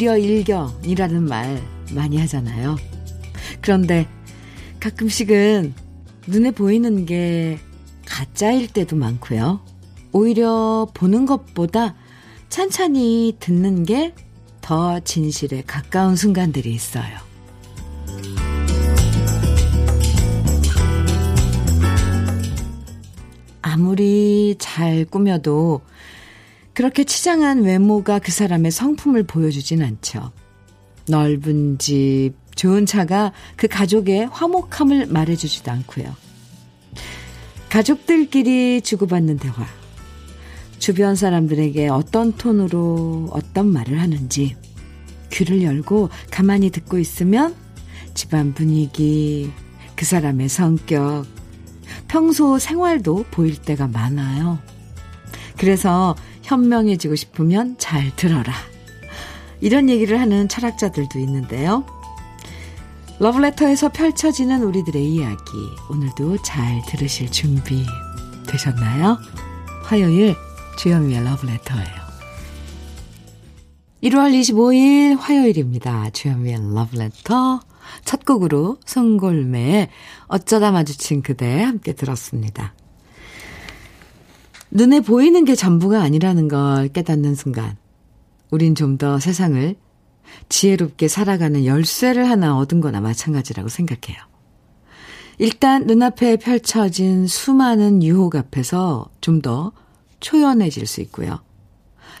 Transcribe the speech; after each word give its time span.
불여 0.00 0.16
일견이라는 0.16 1.24
말 1.24 1.62
많이 1.92 2.16
하잖아요. 2.20 2.76
그런데 3.60 4.08
가끔씩은 4.80 5.74
눈에 6.26 6.52
보이는 6.52 7.04
게 7.04 7.58
가짜일 8.06 8.66
때도 8.66 8.96
많고요. 8.96 9.60
오히려 10.12 10.88
보는 10.94 11.26
것보다 11.26 11.96
찬찬히 12.48 13.36
듣는 13.40 13.84
게 13.84 14.14
더 14.62 15.00
진실에 15.00 15.64
가까운 15.66 16.16
순간들이 16.16 16.72
있어요. 16.72 17.18
아무리 23.60 24.54
잘 24.58 25.04
꾸며도 25.04 25.82
그렇게 26.80 27.04
치장한 27.04 27.64
외모가 27.64 28.18
그 28.18 28.32
사람의 28.32 28.70
성품을 28.70 29.24
보여주진 29.24 29.82
않죠. 29.82 30.32
넓은 31.08 31.76
집, 31.76 32.32
좋은 32.54 32.86
차가 32.86 33.32
그 33.56 33.68
가족의 33.68 34.28
화목함을 34.28 35.08
말해주지도 35.08 35.70
않고요. 35.72 36.16
가족들끼리 37.68 38.80
주고받는 38.80 39.36
대화. 39.36 39.66
주변 40.78 41.16
사람들에게 41.16 41.88
어떤 41.88 42.32
톤으로 42.32 43.28
어떤 43.30 43.66
말을 43.70 44.00
하는지 44.00 44.56
귀를 45.30 45.62
열고 45.62 46.08
가만히 46.30 46.70
듣고 46.70 46.98
있으면 46.98 47.54
집안 48.14 48.54
분위기, 48.54 49.52
그 49.96 50.06
사람의 50.06 50.48
성격, 50.48 51.26
평소 52.08 52.58
생활도 52.58 53.26
보일 53.30 53.60
때가 53.60 53.86
많아요. 53.86 54.58
그래서 55.58 56.16
현명해지고 56.50 57.14
싶으면 57.14 57.76
잘 57.78 58.14
들어라. 58.16 58.52
이런 59.60 59.88
얘기를 59.88 60.20
하는 60.20 60.48
철학자들도 60.48 61.18
있는데요. 61.20 61.84
러브레터에서 63.20 63.90
펼쳐지는 63.90 64.64
우리들의 64.64 65.04
이야기. 65.06 65.52
오늘도 65.90 66.42
잘 66.42 66.82
들으실 66.88 67.30
준비 67.30 67.84
되셨나요? 68.48 69.18
화요일 69.84 70.34
주현미의 70.78 71.22
러브레터예요. 71.22 72.00
1월 74.02 74.32
25일 74.40 75.18
화요일입니다. 75.18 76.10
주현미의 76.10 76.74
러브레터 76.74 77.60
첫 78.04 78.24
곡으로 78.24 78.78
송골매의 78.86 79.88
어쩌다 80.26 80.72
마주친 80.72 81.22
그대 81.22 81.62
함께 81.62 81.92
들었습니다. 81.92 82.72
눈에 84.70 85.00
보이는 85.00 85.44
게 85.44 85.54
전부가 85.54 86.00
아니라는 86.02 86.48
걸 86.48 86.88
깨닫는 86.88 87.34
순간, 87.34 87.76
우린 88.50 88.74
좀 88.74 88.98
더 88.98 89.18
세상을 89.18 89.74
지혜롭게 90.48 91.08
살아가는 91.08 91.64
열쇠를 91.64 92.28
하나 92.28 92.56
얻은 92.56 92.80
거나 92.80 93.00
마찬가지라고 93.00 93.68
생각해요. 93.68 94.20
일단 95.38 95.86
눈앞에 95.86 96.36
펼쳐진 96.36 97.26
수많은 97.26 98.02
유혹 98.02 98.36
앞에서 98.36 99.08
좀 99.20 99.40
더 99.42 99.72
초연해질 100.20 100.86
수 100.86 101.00
있고요. 101.00 101.40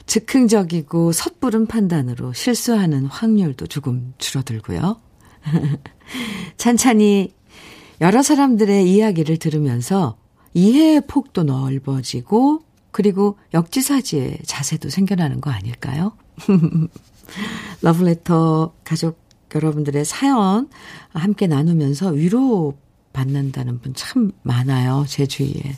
즉흥적이고 0.06 1.12
섣부른 1.12 1.66
판단으로 1.66 2.32
실수하는 2.32 3.04
확률도 3.04 3.66
조금 3.66 4.14
줄어들고요. 4.18 4.96
찬찬히 6.56 7.34
여러 8.00 8.22
사람들의 8.22 8.90
이야기를 8.90 9.36
들으면서 9.36 10.16
이해의 10.54 11.02
폭도 11.06 11.44
넓어지고 11.44 12.62
그리고 12.90 13.38
역지사지의 13.54 14.40
자세도 14.44 14.90
생겨나는 14.90 15.40
거 15.40 15.50
아닐까요? 15.50 16.12
러브레터 17.82 18.72
가족 18.84 19.18
여러분들의 19.54 20.04
사연 20.04 20.68
함께 21.12 21.46
나누면서 21.46 22.10
위로 22.10 22.76
받는다는 23.12 23.80
분 23.80 23.94
참 23.94 24.32
많아요. 24.42 25.04
제 25.08 25.26
주위에. 25.26 25.76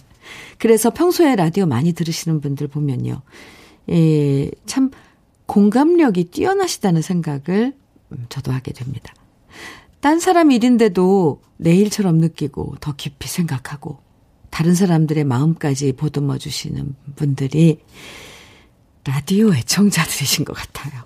그래서 0.59 0.91
평소에 0.91 1.34
라디오 1.37 1.66
많이 1.66 1.93
들으시는 1.93 2.41
분들 2.41 2.69
보면요. 2.69 3.22
예, 3.91 4.50
참 4.66 4.91
공감력이 5.47 6.25
뛰어나시다는 6.25 7.03
생각을 7.03 7.75
저도 8.28 8.53
하게 8.53 8.72
됩니다. 8.72 9.12
딴 10.00 10.21
사람 10.21 10.50
일인데도 10.50 11.41
내 11.56 11.75
일처럼 11.75 12.19
느끼고 12.19 12.77
더 12.81 12.94
깊이 12.97 13.28
생각하고 13.28 13.99
다른 14.52 14.74
사람들의 14.74 15.24
마음까지 15.24 15.94
보듬어 15.94 16.36
주시는 16.36 16.94
분들이 17.16 17.80
라디오 19.02 19.52
애청자들이신 19.54 20.44
것 20.44 20.52
같아요. 20.52 21.02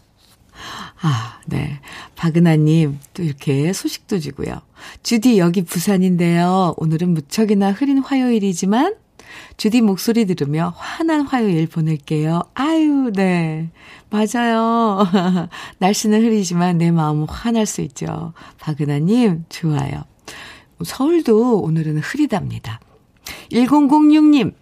아, 1.01 1.39
네. 1.47 1.79
박은하님, 2.17 2.99
또 3.15 3.23
이렇게 3.23 3.73
소식도 3.73 4.19
주고요. 4.19 4.61
주디, 5.05 5.39
여기 5.39 5.63
부산인데요. 5.63 6.75
오늘은 6.77 7.15
무척이나 7.15 7.71
흐린 7.71 7.99
화요일이지만, 7.99 8.97
주디 9.57 9.81
목소리 9.81 10.25
들으며 10.25 10.75
환한 10.77 11.21
화요일 11.21 11.69
보낼게요. 11.69 12.43
아유, 12.55 13.13
네. 13.15 13.71
맞아요. 14.11 15.07
날씨는 15.79 16.21
흐리지만 16.21 16.79
내 16.79 16.91
마음은 16.91 17.29
환할 17.29 17.65
수 17.65 17.81
있죠. 17.83 18.33
박은하님, 18.59 19.45
좋아요. 19.49 20.03
서울도 20.83 21.61
오늘은 21.61 21.99
흐리답니다. 21.99 22.81
1006님, 23.53 24.55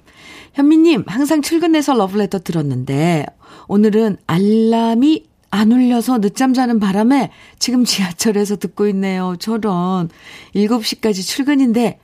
현미님, 0.54 1.04
항상 1.06 1.42
출근해서 1.42 1.94
러브레터 1.94 2.40
들었는데, 2.40 3.26
오늘은 3.68 4.18
알람이 4.26 5.24
안 5.50 5.70
울려서 5.70 6.20
늦잠 6.20 6.52
자는 6.52 6.80
바람에 6.80 7.30
지금 7.60 7.84
지하철에서 7.84 8.56
듣고 8.56 8.88
있네요. 8.88 9.36
저런. 9.38 10.08
7시까지 10.54 11.24
출근인데 11.24 12.00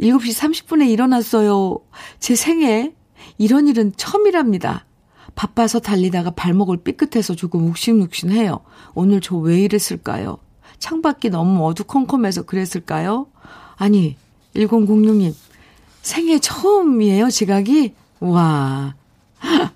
7시 0.00 0.36
30분에 0.36 0.88
일어났어요. 0.90 1.78
제 2.18 2.34
생에 2.34 2.92
이런 3.38 3.68
일은 3.68 3.92
처음이랍니다. 3.96 4.84
바빠서 5.36 5.78
달리다가 5.78 6.30
발목을 6.32 6.78
삐끗해서 6.78 7.36
조금 7.36 7.66
욱신욱신해요. 7.68 8.60
오늘 8.94 9.20
저 9.20 9.36
왜 9.36 9.60
이랬을까요? 9.60 10.38
창밖이 10.80 11.30
너무 11.30 11.64
어두컴컴해서 11.66 12.42
그랬을까요? 12.42 13.28
아니, 13.76 14.16
1006님, 14.56 15.32
생애 16.02 16.38
처음이에요, 16.38 17.30
지각이? 17.30 17.94
와. 18.20 18.94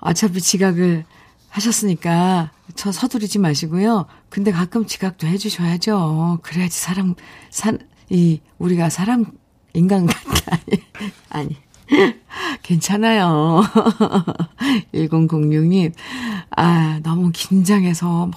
어차피 0.00 0.40
지각을 0.40 1.04
하셨으니까 1.48 2.50
저 2.74 2.90
서두르지 2.90 3.38
마시고요. 3.38 4.06
근데 4.30 4.50
가끔 4.50 4.86
지각도 4.86 5.26
해주셔야죠. 5.26 6.38
그래야지 6.42 6.78
사람, 6.78 7.14
산, 7.50 7.78
이, 8.08 8.40
우리가 8.58 8.88
사람, 8.88 9.26
인간 9.74 10.06
같다. 10.06 10.58
아니. 11.28 11.56
괜찮아요. 12.62 13.62
1006님. 14.94 15.92
아, 16.56 17.00
너무 17.02 17.30
긴장해서 17.32 18.26
막 18.26 18.34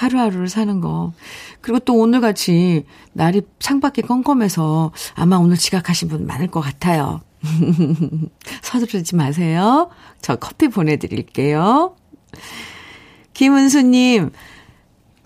하루하루를 0.00 0.48
사는 0.48 0.80
거. 0.80 1.12
그리고 1.60 1.78
또 1.80 1.94
오늘같이 1.94 2.84
날이 3.12 3.42
창밖이 3.58 4.02
껌껌해서 4.02 4.92
아마 5.14 5.36
오늘 5.36 5.56
지각하신 5.56 6.08
분 6.08 6.26
많을 6.26 6.48
것 6.48 6.60
같아요. 6.60 7.20
서두르지 8.62 9.16
마세요. 9.16 9.90
저 10.20 10.36
커피 10.36 10.68
보내드릴게요. 10.68 11.96
김은수님, 13.34 14.30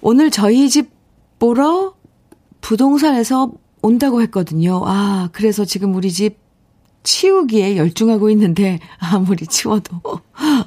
오늘 0.01 0.31
저희 0.31 0.69
집 0.69 0.91
보러 1.39 1.95
부동산에서 2.61 3.53
온다고 3.83 4.21
했거든요. 4.23 4.83
아, 4.85 5.29
그래서 5.33 5.65
지금 5.65 5.95
우리 5.95 6.11
집 6.11 6.39
치우기에 7.03 7.77
열중하고 7.77 8.31
있는데 8.31 8.79
아무리 8.99 9.47
치워도 9.47 10.01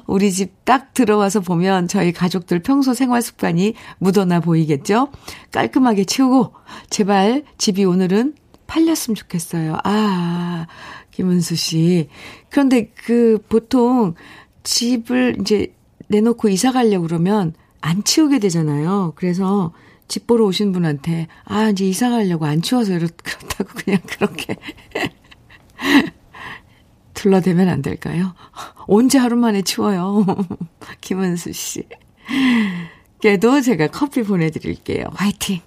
우리 0.06 0.32
집 0.32 0.54
딱 0.64 0.94
들어와서 0.94 1.40
보면 1.40 1.88
저희 1.88 2.12
가족들 2.12 2.60
평소 2.60 2.94
생활 2.94 3.20
습관이 3.20 3.74
묻어나 3.98 4.40
보이겠죠? 4.40 5.08
깔끔하게 5.52 6.04
치우고 6.04 6.54
제발 6.88 7.44
집이 7.58 7.84
오늘은 7.84 8.34
팔렸으면 8.66 9.14
좋겠어요. 9.14 9.78
아, 9.84 10.66
김은수 11.10 11.54
씨. 11.56 12.08
그런데 12.48 12.90
그 12.94 13.38
보통 13.48 14.14
집을 14.62 15.36
이제 15.40 15.74
내놓고 16.08 16.48
이사 16.48 16.72
가려고 16.72 17.06
그러면 17.06 17.52
안 17.82 18.02
치우게 18.02 18.38
되잖아요. 18.38 19.12
그래서 19.16 19.74
집 20.08 20.26
보러 20.26 20.46
오신 20.46 20.72
분한테 20.72 21.28
아 21.44 21.68
이제 21.68 21.84
이사 21.84 22.08
가려고 22.08 22.46
안 22.46 22.62
치워서 22.62 22.94
이렇 22.94 23.08
그렇다고 23.22 23.70
그냥 23.74 24.00
그렇게 24.06 24.56
둘러대면 27.24 27.70
안 27.70 27.80
될까요? 27.80 28.34
언제 28.86 29.16
하루 29.16 29.36
만에 29.36 29.62
치워요? 29.62 30.26
김은수 31.00 31.54
씨. 31.54 31.84
께도 33.22 33.62
제가 33.62 33.86
커피 33.86 34.22
보내드릴게요. 34.22 35.06
화이팅! 35.14 35.60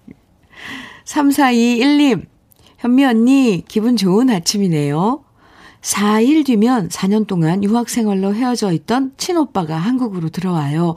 3421님, 1.06 2.28
현미 2.78 3.06
언니, 3.06 3.64
기분 3.68 3.98
좋은 3.98 4.30
아침이네요. 4.30 5.24
4일 5.82 6.46
뒤면 6.46 6.90
4년 6.90 7.26
동안 7.26 7.64
유학생활로 7.64 8.36
헤어져 8.36 8.72
있던 8.74 9.14
친오빠가 9.18 9.78
한국으로 9.78 10.30
들어와요. 10.30 10.94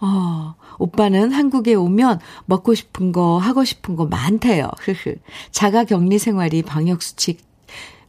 어, 0.00 0.54
오빠는 0.78 1.30
한국에 1.30 1.74
오면 1.74 2.18
먹고 2.46 2.74
싶은 2.74 3.12
거, 3.12 3.38
하고 3.38 3.64
싶은 3.64 3.94
거 3.94 4.06
많대요. 4.06 4.68
자가 5.52 5.84
격리 5.84 6.18
생활이 6.18 6.62
방역수칙 6.62 7.49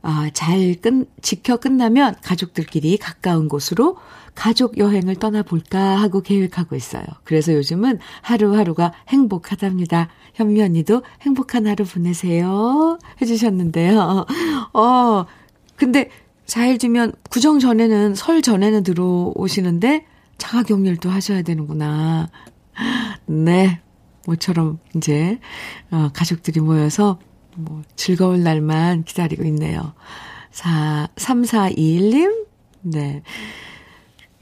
아, 0.01 0.29
잘 0.33 0.75
끝, 0.81 1.09
지켜 1.21 1.57
끝나면 1.57 2.15
가족들끼리 2.23 2.97
가까운 2.97 3.47
곳으로 3.47 3.97
가족 4.33 4.77
여행을 4.77 5.15
떠나볼까 5.15 5.79
하고 5.79 6.21
계획하고 6.21 6.75
있어요. 6.75 7.03
그래서 7.23 7.53
요즘은 7.53 7.99
하루하루가 8.21 8.93
행복하답니다. 9.09 10.09
현미 10.33 10.61
언니도 10.61 11.03
행복한 11.21 11.67
하루 11.67 11.83
보내세요. 11.85 12.97
해주셨는데요. 13.21 14.25
어, 14.73 15.25
근데 15.75 16.09
4일 16.45 16.79
뒤면 16.79 17.13
구정 17.29 17.59
전에는, 17.59 18.15
설 18.15 18.41
전에는 18.41 18.83
들어오시는데 18.83 20.05
자가격리를 20.37 20.97
또 20.97 21.09
하셔야 21.09 21.41
되는구나. 21.43 22.29
네. 23.27 23.81
모처럼 24.27 24.79
이제, 24.95 25.39
어, 25.89 26.09
가족들이 26.13 26.59
모여서 26.59 27.19
뭐 27.55 27.81
즐거울 27.95 28.43
날만 28.43 29.03
기다리고 29.03 29.43
있네요. 29.45 29.93
4, 30.51 31.09
3421님, 31.15 32.45
네. 32.81 33.23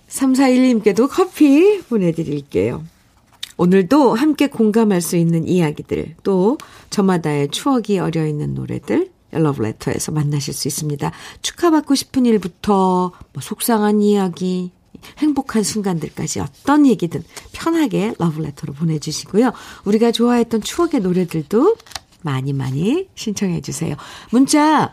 3421님께도 0.07 1.07
커피 1.09 1.81
보내드릴게요. 1.81 2.83
오늘도 3.57 4.15
함께 4.15 4.47
공감할 4.47 5.01
수 5.01 5.17
있는 5.17 5.47
이야기들, 5.47 6.15
또 6.23 6.57
저마다의 6.89 7.49
추억이 7.49 7.99
어려 7.99 8.25
있는 8.25 8.53
노래들, 8.53 9.11
러브레터에서 9.31 10.11
만나실 10.11 10.53
수 10.53 10.67
있습니다. 10.67 11.11
축하받고 11.41 11.93
싶은 11.95 12.25
일부터 12.25 13.11
뭐 13.33 13.41
속상한 13.41 14.01
이야기, 14.01 14.71
행복한 15.17 15.63
순간들까지 15.63 16.39
어떤 16.39 16.87
얘기든 16.87 17.23
편하게 17.51 18.13
러브레터로 18.17 18.73
보내주시고요. 18.73 19.51
우리가 19.85 20.11
좋아했던 20.11 20.61
추억의 20.61 21.01
노래들도 21.01 21.75
많이 22.21 22.53
많이 22.53 23.07
신청해 23.15 23.61
주세요. 23.61 23.95
문자 24.31 24.91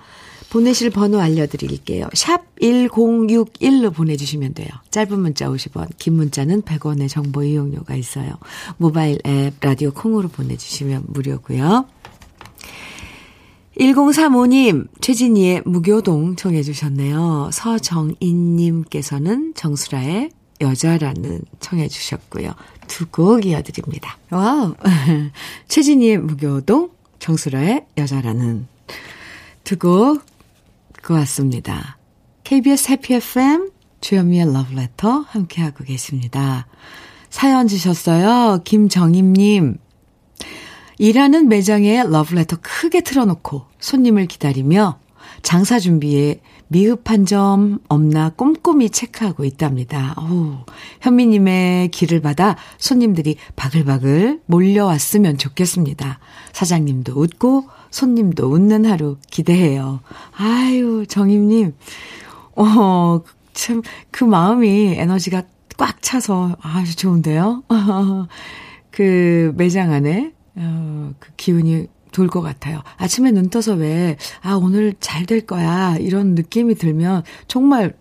보내실 0.51 0.91
번호 0.91 1.21
알려드릴게요. 1.21 2.09
샵 2.15 2.43
1061로 2.61 3.93
보내주시면 3.93 4.55
돼요. 4.55 4.69
짧은 4.91 5.19
문자 5.21 5.49
50원, 5.49 5.89
긴 5.99 6.15
문자는 6.15 6.63
100원의 6.63 7.09
정보 7.09 7.43
이용료가 7.43 7.97
있어요. 7.97 8.31
모바일 8.77 9.19
앱, 9.27 9.55
라디오 9.61 9.91
콩으로 9.91 10.29
보내주시면 10.29 11.07
무료고요. 11.09 11.87
1035님, 13.79 14.87
최진희의 15.03 15.63
무교동 15.67 16.37
청해 16.37 16.63
주셨네요. 16.63 17.51
서정인님께서는 17.53 19.53
정수라의 19.55 20.31
여자라는 20.63 21.43
청해 21.61 21.89
주셨고요. 21.89 22.53
두 22.89 23.05
곡 23.11 23.45
이어드립니다. 23.45 24.17
와우. 24.31 24.75
최진희의 25.69 26.19
무교동, 26.19 26.91
정수라의 27.19 27.87
여자라는 27.97 28.67
두곡 29.65 30.23
고맙습니다. 31.05 31.99
KBS 32.45 32.91
해피 32.93 33.15
FM 33.15 33.71
주현미의 34.01 34.53
러브레터 34.53 35.25
함께하고 35.29 35.85
계십니다. 35.85 36.67
사연 37.31 37.67
주셨어요. 37.69 38.63
김정임님. 38.65 39.79
일하는 40.99 41.49
매장에 41.49 42.05
러브레터 42.05 42.59
크게 42.63 43.03
틀어놓고 43.03 43.67
손님을 43.81 44.27
기다리며 44.27 44.99
장사 45.43 45.79
준비에 45.79 46.41
미흡한 46.69 47.27
점 47.27 47.79
없나 47.89 48.31
꼼꼼히 48.31 48.91
체크하고 48.91 49.45
있답니다. 49.45 50.15
오, 50.21 50.65
현미님의 51.01 51.89
길을 51.89 52.21
받아 52.21 52.57
손님들이 52.79 53.37
바글바글 53.55 54.41
몰려왔으면 54.47 55.39
좋겠습니다. 55.39 56.19
사장님도 56.53 57.13
웃고 57.21 57.69
손님도 57.91 58.49
웃는 58.49 58.85
하루 58.85 59.17
기대해요. 59.31 60.01
아유, 60.37 61.05
정임님. 61.09 61.75
어, 62.57 63.21
참, 63.53 63.83
그 64.11 64.25
마음이 64.25 64.95
에너지가 64.97 65.45
꽉 65.77 66.03
차서 66.03 66.57
아주 66.61 66.97
좋은데요? 66.97 67.63
그 68.91 69.53
매장 69.57 69.93
안에, 69.93 70.33
어, 70.57 71.13
그 71.19 71.31
기운이 71.37 71.87
돌 72.17 72.29
것 72.29 72.41
같아요. 72.41 72.81
아침에 72.97 73.31
눈 73.31 73.51
떠서 73.51 73.75
왜, 73.75 74.17
아, 74.41 74.55
오늘 74.55 74.95
잘 75.01 75.27
될 75.27 75.45
거야. 75.45 75.97
이런 75.99 76.35
느낌이 76.35 76.75
들면 76.77 77.25
정말, 77.47 77.95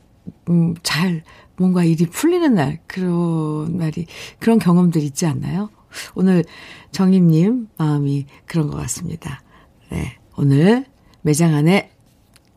음, 0.49 0.73
잘, 0.83 1.23
뭔가 1.57 1.83
일이 1.83 2.05
풀리는 2.05 2.53
날, 2.55 2.79
그런 2.87 3.75
날이, 3.77 4.05
그런 4.39 4.57
경험들 4.57 5.01
있지 5.03 5.25
않나요? 5.25 5.69
오늘 6.13 6.45
정임님 6.91 7.67
마음이 7.77 8.25
그런 8.45 8.69
것 8.69 8.77
같습니다. 8.77 9.41
네. 9.89 10.17
오늘 10.37 10.85
매장 11.21 11.53
안에, 11.53 11.91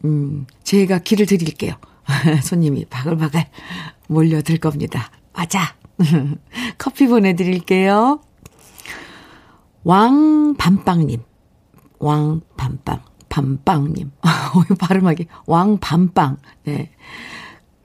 음, 0.05 0.46
제가 0.62 0.99
길을 1.00 1.26
드릴게요. 1.26 1.75
손님이 2.43 2.84
바글바글 2.84 3.44
몰려들 4.08 4.58
겁니다. 4.58 5.10
맞아. 5.32 5.75
커피 6.78 7.08
보내드릴게요. 7.08 8.20
왕밤빵님. 9.84 11.27
왕밤빵, 11.98 13.00
밤빵님. 13.28 14.12
어, 14.22 14.74
발음하기. 14.78 15.26
왕밤빵. 15.46 16.36
네. 16.64 16.90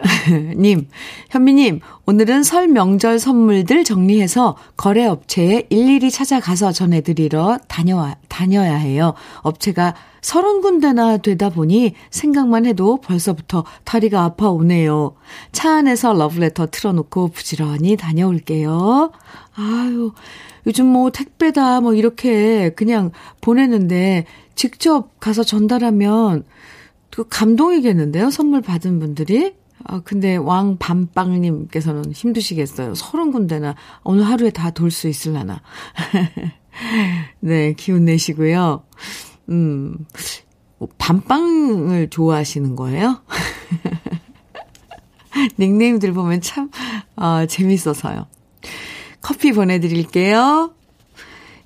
님, 0.58 0.90
현미님, 1.30 1.80
오늘은 2.06 2.44
설 2.44 2.68
명절 2.68 3.20
선물들 3.20 3.84
정리해서 3.84 4.58
거래업체에 4.76 5.68
일일이 5.70 6.12
찾아가서 6.12 6.72
전해드리러 6.72 7.60
다녀와, 7.68 8.18
다녀야 8.28 8.76
해요. 8.76 9.14
업체가 9.42 9.96
서른 10.22 10.62
군데나 10.62 11.18
되다 11.18 11.50
보니 11.50 11.94
생각만 12.10 12.66
해도 12.66 13.00
벌써부터 13.02 13.66
다리가 13.84 14.24
아파오네요. 14.24 15.16
차 15.52 15.76
안에서 15.78 16.14
러브레터 16.14 16.68
틀어놓고 16.68 17.30
부지런히 17.30 17.98
다녀올게요. 17.98 19.12
아유, 19.56 20.12
요즘 20.66 20.88
뭐 20.88 21.12
택배다 21.12 21.82
뭐 21.82 21.94
이렇게 21.94 22.70
그냥 22.72 23.12
보내는데 23.42 24.26
직접 24.56 25.20
가서 25.20 25.44
전달하면 25.44 26.44
그 27.10 27.26
감동이겠는데요? 27.30 28.32
선물 28.32 28.62
받은 28.62 29.00
분들이? 29.00 29.54
아, 29.86 30.02
근데 30.04 30.36
왕밤빵님께서는 30.38 32.12
힘드시겠어요. 32.14 32.96
서른 32.96 33.32
군데나 33.32 33.76
오늘 34.04 34.24
하루에 34.26 34.50
다 34.50 34.72
돌 34.72 34.90
수 34.92 35.08
있을라나. 35.10 35.62
네, 37.42 37.74
기운 37.74 38.06
내시고요. 38.06 38.84
음, 39.50 39.98
밤빵을 40.98 42.10
좋아하시는 42.10 42.76
거예요? 42.76 43.22
닉네임들 45.60 46.14
보면 46.14 46.42
참, 46.42 46.70
어, 47.16 47.46
재밌어서요. 47.46 48.28
커피 49.24 49.54
보내드릴게요. 49.54 50.74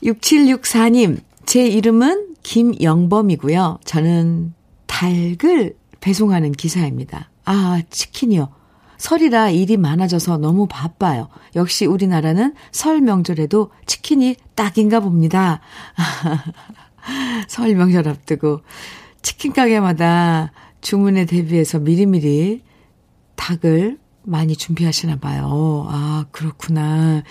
6764님, 0.03 1.19
제 1.45 1.67
이름은 1.67 2.35
김영범이고요. 2.43 3.79
저는 3.83 4.53
닭을 4.85 5.75
배송하는 5.99 6.53
기사입니다. 6.53 7.29
아, 7.43 7.81
치킨이요. 7.89 8.49
설이라 8.97 9.49
일이 9.49 9.75
많아져서 9.75 10.37
너무 10.37 10.67
바빠요. 10.67 11.29
역시 11.55 11.85
우리나라는 11.85 12.53
설 12.71 13.01
명절에도 13.01 13.71
치킨이 13.85 14.35
딱인가 14.55 14.99
봅니다. 14.99 15.59
설 17.47 17.75
명절 17.75 18.07
앞두고 18.07 18.61
치킨 19.21 19.53
가게마다 19.53 20.51
주문에 20.81 21.25
대비해서 21.25 21.79
미리미리 21.79 22.61
닭을 23.35 23.97
많이 24.27 24.55
준비하시나 24.55 25.17
봐요. 25.17 25.87
아, 25.89 26.25
그렇구나. 26.31 27.23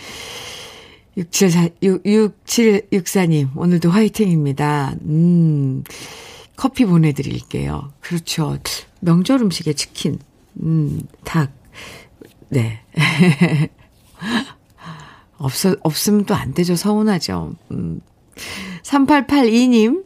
67, 1.16 1.76
6764님, 1.80 3.56
오늘도 3.56 3.90
화이팅입니다. 3.90 4.94
음, 5.02 5.84
커피 6.56 6.84
보내드릴게요. 6.84 7.92
그렇죠. 8.00 8.58
명절 9.00 9.40
음식에 9.42 9.72
치킨, 9.74 10.18
음, 10.62 11.02
닭, 11.24 11.52
네. 12.48 12.80
없어, 15.38 15.76
없으면 15.82 16.24
또 16.24 16.34
안 16.34 16.54
되죠. 16.54 16.76
서운하죠. 16.76 17.54
음. 17.72 18.00
3882님, 18.82 20.04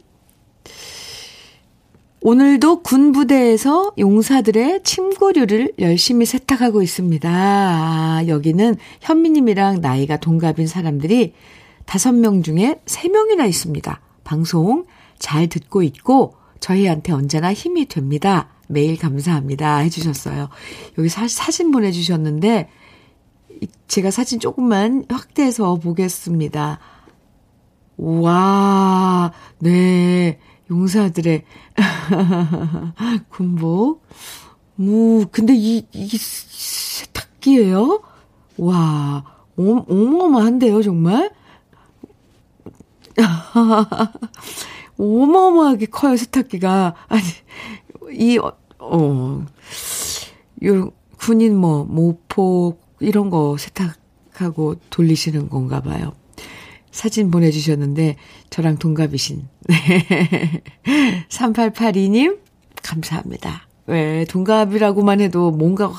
오늘도 2.23 2.83
군부대에서 2.83 3.93
용사들의 3.97 4.83
침고류를 4.83 5.73
열심히 5.79 6.27
세탁하고 6.27 6.83
있습니다. 6.83 7.29
아, 7.31 8.23
여기는 8.27 8.75
현미님이랑 9.01 9.81
나이가 9.81 10.17
동갑인 10.17 10.67
사람들이 10.67 11.33
5명 11.87 12.43
중에 12.43 12.79
3명이나 12.85 13.49
있습니다. 13.49 13.99
방송 14.23 14.85
잘 15.17 15.47
듣고 15.47 15.81
있고 15.81 16.35
저희한테 16.59 17.11
언제나 17.11 17.53
힘이 17.53 17.87
됩니다. 17.87 18.49
매일 18.67 18.99
감사합니다. 18.99 19.77
해주셨어요. 19.77 20.49
여기 20.99 21.09
사, 21.09 21.27
사진 21.27 21.71
보내주셨는데, 21.71 22.69
제가 23.87 24.11
사진 24.11 24.39
조금만 24.39 25.05
확대해서 25.09 25.75
보겠습니다. 25.75 26.79
와, 27.97 29.31
네. 29.59 30.10
용사들의 30.71 31.43
군복. 33.29 34.01
무, 34.75 35.25
근데 35.31 35.53
이, 35.53 35.85
이 35.91 36.07
세탁기예요? 36.17 38.01
와, 38.57 39.23
어, 39.57 39.85
어마어마한데요, 39.87 40.81
정말? 40.81 41.29
어마어마하게 44.97 45.87
커요, 45.87 46.15
세탁기가. 46.15 46.95
아니, 47.09 47.23
이, 48.13 48.37
어, 48.37 48.53
어, 48.79 49.45
요, 50.65 50.91
군인 51.17 51.57
뭐, 51.57 51.83
모포, 51.83 52.79
이런 53.01 53.29
거 53.29 53.57
세탁하고 53.59 54.75
돌리시는 54.89 55.49
건가 55.49 55.81
봐요. 55.81 56.13
사진 56.91 57.29
보내주셨는데, 57.29 58.15
저랑 58.51 58.77
동갑이신. 58.77 59.47
3882님, 61.29 62.37
감사합니다. 62.83 63.67
왜, 63.87 64.25
동갑이라고만 64.25 65.21
해도 65.21 65.51
뭔가 65.51 65.87
확 65.87 65.97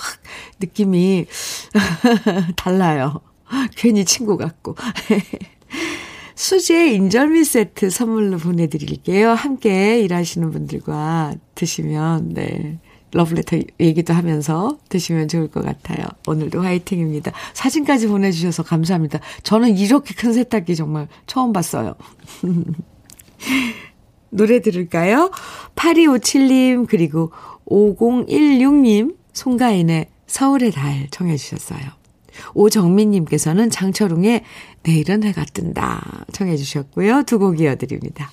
느낌이 0.61 1.27
달라요. 2.57 3.21
괜히 3.77 4.05
친구 4.05 4.37
같고. 4.37 4.77
수제 6.37 6.93
인절미 6.93 7.45
세트 7.45 7.89
선물로 7.89 8.37
보내드릴게요. 8.37 9.31
함께 9.31 10.01
일하시는 10.01 10.51
분들과 10.51 11.35
드시면, 11.55 12.35
네. 12.35 12.79
러브레터 13.13 13.59
얘기도 13.81 14.15
하면서 14.15 14.79
드시면 14.89 15.29
좋을 15.29 15.49
것 15.49 15.65
같아요. 15.65 16.05
오늘도 16.27 16.63
화이팅입니다. 16.63 17.33
사진까지 17.55 18.07
보내주셔서 18.09 18.63
감사합니다. 18.63 19.21
저는 19.43 19.77
이렇게 19.77 20.15
큰 20.15 20.33
세탁기 20.33 20.75
정말 20.77 21.09
처음 21.27 21.53
봤어요. 21.53 21.95
노래 24.31 24.61
들을까요? 24.61 25.31
8257님, 25.77 26.87
그리고 26.89 27.33
5016님, 27.67 29.17
송가인의 29.35 30.07
서울의 30.27 30.71
달 30.73 31.09
청해주셨어요. 31.11 31.81
오정민님께서는 32.55 33.69
장철웅의 33.69 34.43
내일은 34.85 35.23
해가 35.23 35.45
뜬다 35.53 36.25
청해주셨고요. 36.33 37.25
두 37.25 37.39
곡 37.39 37.61
이어드립니다. 37.61 38.33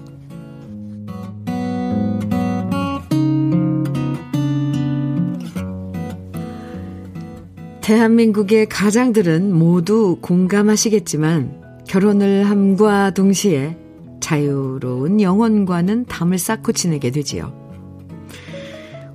대한민국의 7.91 8.69
가장들은 8.69 9.53
모두 9.53 10.17
공감하시겠지만 10.21 11.83
결혼을 11.85 12.49
함과 12.49 13.11
동시에 13.11 13.77
자유로운 14.21 15.19
영혼과는 15.19 16.05
담을 16.05 16.37
쌓고 16.37 16.71
지내게 16.71 17.11
되지요. 17.11 17.51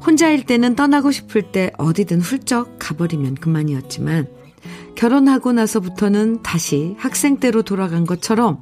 혼자일 0.04 0.44
때는 0.44 0.76
떠나고 0.76 1.10
싶을 1.10 1.52
때 1.52 1.72
어디든 1.78 2.20
훌쩍 2.20 2.76
가버리면 2.78 3.36
그만이었지만 3.36 4.26
결혼하고 4.94 5.54
나서부터는 5.54 6.42
다시 6.42 6.96
학생 6.98 7.38
때로 7.38 7.62
돌아간 7.62 8.04
것처럼 8.04 8.58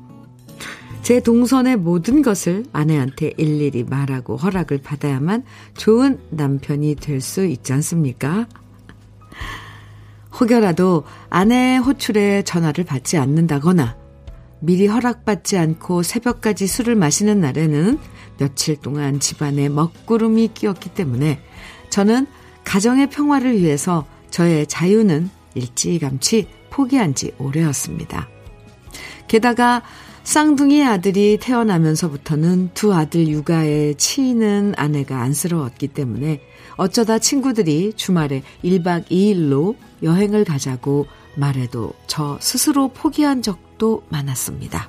제 1.02 1.18
동선의 1.18 1.76
모든 1.76 2.22
것을 2.22 2.62
아내한테 2.72 3.32
일일이 3.36 3.82
말하고 3.82 4.36
허락을 4.36 4.78
받아야만 4.78 5.42
좋은 5.76 6.20
남편이 6.30 6.94
될 7.00 7.20
수 7.20 7.44
있지 7.44 7.72
않습니까? 7.72 8.46
혹여라도 10.40 11.04
아내의 11.30 11.78
호출에 11.78 12.42
전화를 12.42 12.84
받지 12.84 13.16
않는다거나 13.16 13.96
미리 14.60 14.86
허락받지 14.86 15.58
않고 15.58 16.02
새벽까지 16.02 16.66
술을 16.66 16.94
마시는 16.94 17.40
날에는 17.40 17.98
며칠 18.38 18.76
동안 18.76 19.20
집안에 19.20 19.68
먹구름이 19.68 20.50
끼었기 20.54 20.90
때문에 20.90 21.40
저는 21.90 22.26
가정의 22.64 23.10
평화를 23.10 23.60
위해서 23.60 24.06
저의 24.30 24.66
자유는 24.66 25.30
일찌감치 25.54 26.48
포기한 26.70 27.14
지 27.14 27.32
오래였습니다. 27.38 28.28
게다가 29.28 29.82
쌍둥이 30.24 30.84
아들이 30.84 31.38
태어나면서부터는 31.38 32.70
두 32.72 32.94
아들 32.94 33.28
육아에 33.28 33.94
치이는 33.94 34.74
아내가 34.76 35.20
안쓰러웠기 35.20 35.88
때문에 35.88 36.40
어쩌다 36.76 37.18
친구들이 37.18 37.92
주말에 37.94 38.42
1박 38.64 39.06
2일로 39.08 39.76
여행을 40.02 40.44
가자고 40.44 41.06
말해도 41.36 41.92
저 42.06 42.38
스스로 42.40 42.88
포기한 42.88 43.42
적도 43.42 44.04
많았습니다. 44.08 44.88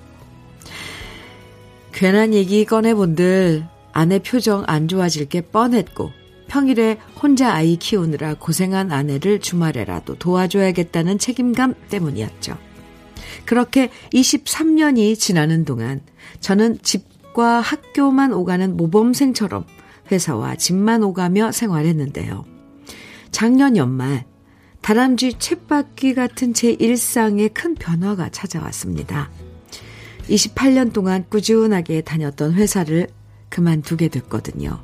괜한 1.91 2.33
얘기 2.33 2.65
꺼내본들 2.65 3.65
아내 3.93 4.19
표정 4.19 4.63
안 4.67 4.87
좋아질 4.87 5.29
게 5.29 5.41
뻔했고 5.41 6.11
평일에 6.47 6.97
혼자 7.21 7.53
아이 7.53 7.77
키우느라 7.77 8.35
고생한 8.35 8.91
아내를 8.91 9.39
주말에라도 9.39 10.15
도와줘야겠다는 10.15 11.17
책임감 11.17 11.73
때문이었죠. 11.89 12.57
그렇게 13.45 13.89
23년이 14.13 15.17
지나는 15.17 15.65
동안 15.65 16.01
저는 16.39 16.79
집과 16.81 17.61
학교만 17.61 18.33
오가는 18.33 18.75
모범생처럼 18.75 19.65
회사와 20.11 20.55
집만 20.55 21.03
오가며 21.03 21.51
생활했는데요. 21.51 22.45
작년 23.31 23.75
연말 23.77 24.25
다람쥐 24.81 25.31
챗바퀴 25.39 26.15
같은 26.15 26.53
제 26.53 26.71
일상에 26.71 27.47
큰 27.47 27.75
변화가 27.75 28.29
찾아왔습니다. 28.29 29.29
28년 30.29 30.93
동안 30.93 31.25
꾸준하게 31.29 32.01
다녔던 32.01 32.53
회사를 32.53 33.07
그만두게 33.49 34.09
됐거든요. 34.09 34.79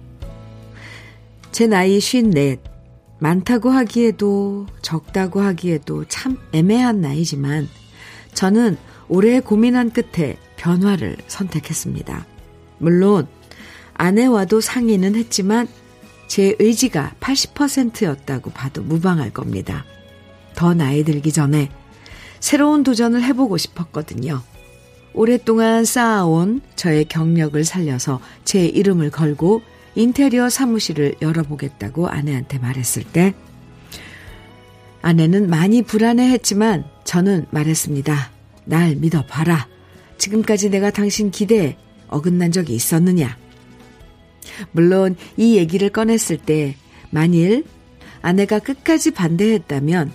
제 1.51 1.67
나이 1.67 1.97
54, 1.97 2.71
많다고 3.19 3.69
하기에도 3.69 4.65
적다고 4.81 5.41
하기에도 5.41 6.05
참 6.05 6.37
애매한 6.51 7.01
나이지만 7.01 7.67
저는 8.33 8.77
오래 9.07 9.39
고민한 9.39 9.91
끝에 9.91 10.37
변화를 10.55 11.17
선택했습니다. 11.27 12.25
물론 12.79 13.27
아내와도 14.01 14.61
상의는 14.61 15.13
했지만 15.13 15.67
제 16.25 16.55
의지가 16.57 17.13
80%였다고 17.19 18.49
봐도 18.49 18.81
무방할 18.81 19.29
겁니다. 19.29 19.85
더 20.55 20.73
나이 20.73 21.03
들기 21.03 21.31
전에 21.31 21.69
새로운 22.39 22.81
도전을 22.81 23.21
해보고 23.21 23.57
싶었거든요. 23.57 24.41
오랫동안 25.13 25.85
쌓아온 25.85 26.61
저의 26.75 27.05
경력을 27.05 27.63
살려서 27.63 28.19
제 28.43 28.65
이름을 28.65 29.11
걸고 29.11 29.61
인테리어 29.93 30.49
사무실을 30.49 31.13
열어보겠다고 31.21 32.07
아내한테 32.07 32.57
말했을 32.57 33.03
때 33.03 33.35
아내는 35.03 35.47
많이 35.47 35.83
불안해했지만 35.83 36.85
저는 37.03 37.45
말했습니다. 37.51 38.31
날 38.65 38.95
믿어봐라. 38.95 39.67
지금까지 40.17 40.71
내가 40.71 40.89
당신 40.89 41.29
기대에 41.29 41.77
어긋난 42.07 42.51
적이 42.51 42.73
있었느냐? 42.73 43.40
물론 44.71 45.15
이 45.37 45.57
얘기를 45.57 45.89
꺼냈을 45.89 46.37
때 46.37 46.75
만일 47.09 47.65
아내가 48.21 48.59
끝까지 48.59 49.11
반대했다면 49.11 50.11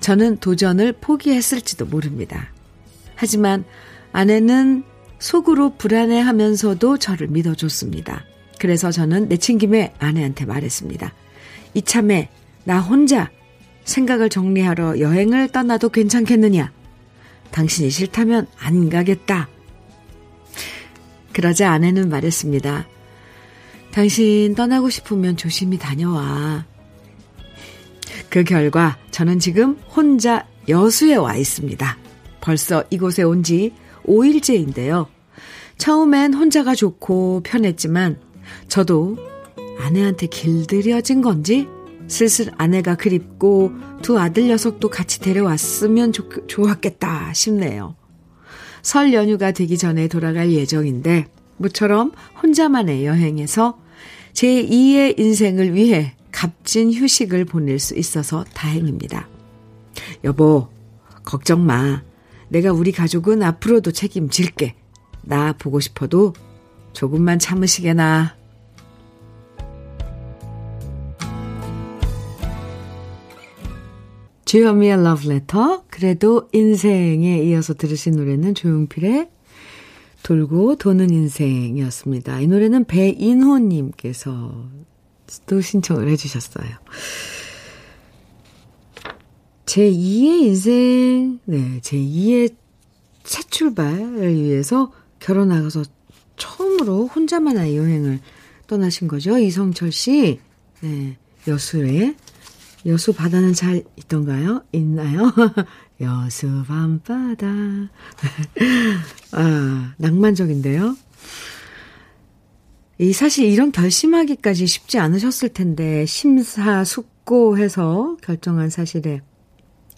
저는 0.00 0.38
도전을 0.38 0.92
포기했을지도 1.00 1.86
모릅니다. 1.86 2.50
하지만 3.14 3.64
아내는 4.12 4.84
속으로 5.18 5.76
불안해 5.76 6.20
하면서도 6.20 6.98
저를 6.98 7.28
믿어줬습니다. 7.28 8.24
그래서 8.58 8.90
저는 8.90 9.28
내친 9.28 9.58
김에 9.58 9.94
아내한테 9.98 10.44
말했습니다. 10.44 11.12
이참에 11.74 12.28
나 12.64 12.80
혼자 12.80 13.30
생각을 13.84 14.28
정리하러 14.28 15.00
여행을 15.00 15.48
떠나도 15.48 15.90
괜찮겠느냐? 15.90 16.72
당신이 17.50 17.90
싫다면 17.90 18.46
안 18.58 18.88
가겠다. 18.88 19.48
그러자 21.32 21.70
아내는 21.72 22.08
말했습니다. 22.08 22.86
당신 23.94 24.56
떠나고 24.56 24.90
싶으면 24.90 25.36
조심히 25.36 25.78
다녀와. 25.78 26.66
그 28.28 28.42
결과 28.42 28.98
저는 29.12 29.38
지금 29.38 29.78
혼자 29.94 30.48
여수에 30.66 31.14
와 31.14 31.36
있습니다. 31.36 31.96
벌써 32.40 32.82
이곳에 32.90 33.22
온 33.22 33.44
지 33.44 33.72
5일째인데요. 34.04 35.06
처음엔 35.78 36.34
혼자가 36.34 36.74
좋고 36.74 37.42
편했지만 37.44 38.18
저도 38.66 39.16
아내한테 39.78 40.26
길들여진 40.26 41.22
건지 41.22 41.68
슬슬 42.08 42.50
아내가 42.58 42.96
그립고 42.96 43.70
두 44.02 44.18
아들 44.18 44.48
녀석도 44.48 44.90
같이 44.90 45.20
데려왔으면 45.20 46.10
좋, 46.12 46.48
좋았겠다 46.48 47.32
싶네요. 47.32 47.94
설 48.82 49.14
연휴가 49.14 49.52
되기 49.52 49.78
전에 49.78 50.08
돌아갈 50.08 50.50
예정인데 50.50 51.26
모처럼 51.58 52.10
혼자만의 52.42 53.06
여행에서 53.06 53.83
제 54.34 54.48
2의 54.48 55.18
인생을 55.18 55.74
위해 55.74 56.12
값진 56.32 56.92
휴식을 56.92 57.44
보낼 57.44 57.78
수 57.78 57.96
있어서 57.96 58.44
다행입니다. 58.52 59.28
여보, 60.24 60.68
걱정 61.24 61.64
마. 61.64 62.02
내가 62.48 62.72
우리 62.72 62.90
가족은 62.90 63.44
앞으로도 63.44 63.92
책임질게. 63.92 64.74
나 65.22 65.52
보고 65.52 65.78
싶어도 65.78 66.32
조금만 66.92 67.38
참으시게나. 67.38 68.36
주현미의 74.44 75.04
러브레터. 75.04 75.84
그래도 75.88 76.48
인생에 76.52 77.40
이어서 77.44 77.72
들으신 77.74 78.16
노래는 78.16 78.56
조용필의 78.56 79.28
돌고 80.24 80.76
도는 80.76 81.10
인생이었습니다. 81.10 82.40
이 82.40 82.46
노래는 82.46 82.86
배인호님께서 82.86 84.68
또 85.46 85.60
신청을 85.60 86.08
해주셨어요. 86.08 86.68
제 89.66 89.90
2의 89.90 90.46
인생, 90.46 91.40
네, 91.44 91.78
제 91.82 91.98
2의 91.98 92.54
새 93.22 93.42
출발을 93.42 94.34
위해서 94.34 94.92
결혼하고서 95.20 95.84
처음으로 96.36 97.06
혼자만의 97.06 97.76
여행을 97.76 98.20
떠나신 98.66 99.08
거죠. 99.08 99.38
이성철 99.38 99.92
씨. 99.92 100.40
네, 100.80 101.18
여수에 101.46 102.16
여수 102.86 103.12
바다는 103.12 103.52
잘 103.52 103.82
있던가요? 103.96 104.62
있나요? 104.72 105.32
여수 106.04 106.64
밤바다. 106.66 107.46
아, 109.32 109.94
낭만적인데요. 109.96 110.96
이 112.98 113.12
사실 113.12 113.46
이런 113.46 113.72
결심하기까지 113.72 114.66
쉽지 114.66 114.98
않으셨을 114.98 115.48
텐데 115.48 116.06
심사숙고해서 116.06 118.16
결정한 118.22 118.70
사실에 118.70 119.20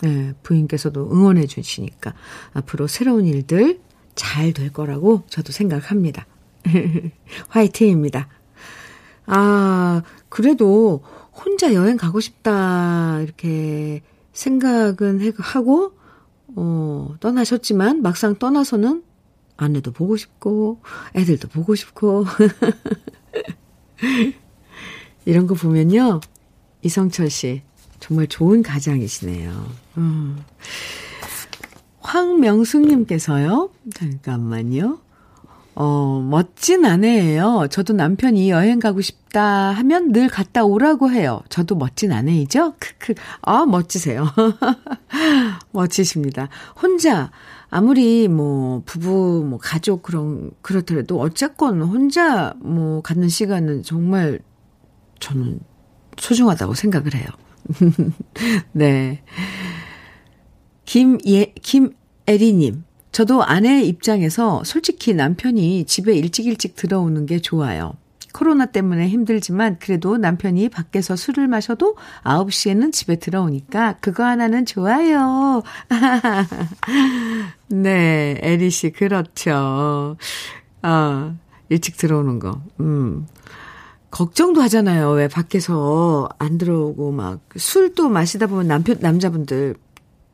네, 0.03 0.33
부인께서도 0.43 1.11
응원해 1.13 1.47
주시니까 1.47 2.15
앞으로 2.53 2.87
새로운 2.87 3.27
일들 3.27 3.81
잘 4.15 4.53
될 4.53 4.73
거라고 4.73 5.25
저도 5.29 5.53
생각합니다. 5.53 6.27
화이팅입니다. 7.49 8.29
아, 9.27 10.03
그래도 10.29 11.03
혼자 11.33 11.75
여행 11.75 11.97
가고 11.97 12.21
싶다, 12.21 13.21
이렇게 13.21 14.03
생각은 14.33 15.33
하고, 15.39 15.93
어, 16.57 17.15
떠나셨지만 17.21 18.03
막상 18.03 18.37
떠나서는 18.37 19.05
아내도 19.57 19.93
보고 19.93 20.17
싶고, 20.17 20.81
애들도 21.15 21.49
보고 21.49 21.75
싶고. 21.75 22.27
이런 25.25 25.47
거 25.47 25.55
보면요. 25.55 26.21
이성철 26.83 27.31
씨, 27.31 27.63
정말 28.01 28.27
좋은 28.27 28.63
가장이시네요. 28.63 29.67
음. 29.99 30.45
황명숙님께서요. 32.01 33.71
잠깐만요. 33.95 35.01
어, 35.79 36.27
멋진 36.27 36.87
아내예요. 36.87 37.69
저도 37.71 37.93
남편이 37.93 38.49
여행 38.49 38.79
가고 38.79 39.03
싶다 39.03 39.73
하면 39.73 40.11
늘 40.11 40.27
갔다 40.27 40.65
오라고 40.65 41.11
해요. 41.11 41.43
저도 41.51 41.77
멋진 41.77 42.13
아내이죠? 42.13 42.73
크크. 42.81 43.13
아, 43.43 43.67
멋지세요. 43.67 44.25
멋지십니다. 45.73 46.49
혼자, 46.81 47.31
아무리 47.69 48.27
뭐, 48.27 48.83
부부, 48.87 49.45
뭐, 49.47 49.59
가족, 49.59 50.03
그런, 50.03 50.51
그렇더라도 50.63 51.21
어쨌건 51.21 51.83
혼자 51.83 52.55
뭐, 52.57 53.03
갖는 53.03 53.29
시간은 53.29 53.83
정말 53.83 54.41
저는 55.21 55.61
소중하다고 56.17 56.73
생각을 56.73 57.15
해요. 57.15 57.27
네. 58.73 59.23
김예, 60.87 61.53
김애리님. 61.61 62.85
저도 63.17 63.43
아내 63.43 63.81
입장에서 63.81 64.63
솔직히 64.63 65.15
남편이 65.15 65.87
집에 65.87 66.13
일찍 66.13 66.45
일찍 66.45 66.77
들어오는 66.77 67.25
게 67.25 67.41
좋아요. 67.41 67.95
코로나 68.35 68.67
때문에 68.67 69.09
힘들지만 69.09 69.79
그래도 69.79 70.19
남편이 70.19 70.69
밖에서 70.69 71.17
술을 71.17 71.49
마셔도 71.49 71.97
9시에는 72.25 72.93
집에 72.93 73.17
들어오니까 73.17 73.97
그거 74.03 74.23
하나는 74.23 74.67
좋아요. 74.67 75.63
네, 77.69 78.39
에리 78.43 78.69
씨, 78.69 78.91
그렇죠. 78.91 80.19
아, 80.83 81.35
일찍 81.71 81.97
들어오는 81.97 82.39
거. 82.39 82.61
음. 82.81 83.27
걱정도 84.11 84.61
하잖아요. 84.61 85.13
왜 85.13 85.27
밖에서 85.29 86.29
안 86.39 86.59
들어오고 86.59 87.13
막 87.13 87.41
술도 87.57 88.11
마시다 88.11 88.47
보면 88.47 88.69
남편 88.69 88.99
남자분들 89.01 89.75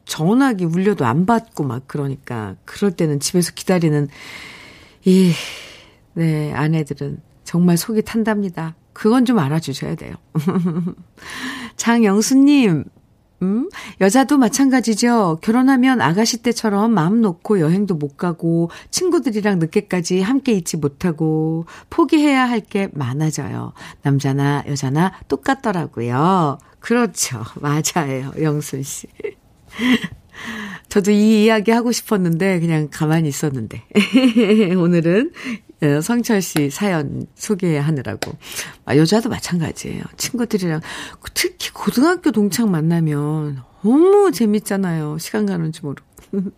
전화기 0.04 0.64
울려도 0.64 1.04
안 1.04 1.26
받고 1.26 1.64
막 1.64 1.82
그러니까 1.86 2.56
그럴 2.64 2.92
때는 2.92 3.20
집에서 3.20 3.52
기다리는 3.54 4.08
이 5.04 5.32
네, 6.14 6.52
아내들은 6.52 7.20
정말 7.44 7.76
속이 7.76 8.02
탄답니다. 8.02 8.74
그건 8.92 9.24
좀 9.24 9.38
알아주셔야 9.38 9.94
돼요. 9.94 10.14
장영수님, 11.76 12.84
음, 13.42 13.68
여자도 14.00 14.38
마찬가지죠. 14.38 15.38
결혼하면 15.42 16.00
아가씨 16.00 16.42
때처럼 16.42 16.92
마음 16.92 17.20
놓고 17.22 17.58
여행도 17.60 17.94
못 17.96 18.16
가고 18.16 18.70
친구들이랑 18.90 19.58
늦게까지 19.58 20.20
함께 20.20 20.52
있지 20.52 20.76
못하고 20.76 21.66
포기해야 21.90 22.48
할 22.48 22.60
게 22.60 22.88
많아져요. 22.92 23.72
남자나 24.02 24.62
여자나 24.68 25.12
똑같더라고요. 25.28 26.58
그렇죠. 26.78 27.42
맞아요. 27.60 28.32
영순 28.40 28.82
씨. 28.84 29.08
저도 30.88 31.11
이 31.11 31.44
이야기 31.44 31.70
하고 31.70 31.92
싶었는데 31.92 32.61
그냥 32.61 32.88
가만히 32.90 33.28
있었는데 33.28 33.85
오늘은 34.76 35.32
어, 35.82 36.00
성철 36.00 36.42
씨 36.42 36.70
사연 36.70 37.26
소개하느라고 37.35 38.32
아, 38.85 38.96
여자도 38.96 39.28
마찬가지예요. 39.28 40.02
친구들이랑 40.16 40.80
특히 41.35 41.70
고등학교 41.72 42.30
동창 42.30 42.70
만나면 42.70 43.62
너무 43.82 44.30
재밌잖아요. 44.32 45.18
시간 45.18 45.46
가는 45.46 45.72
줄 45.72 45.85
모르고. 45.87 46.06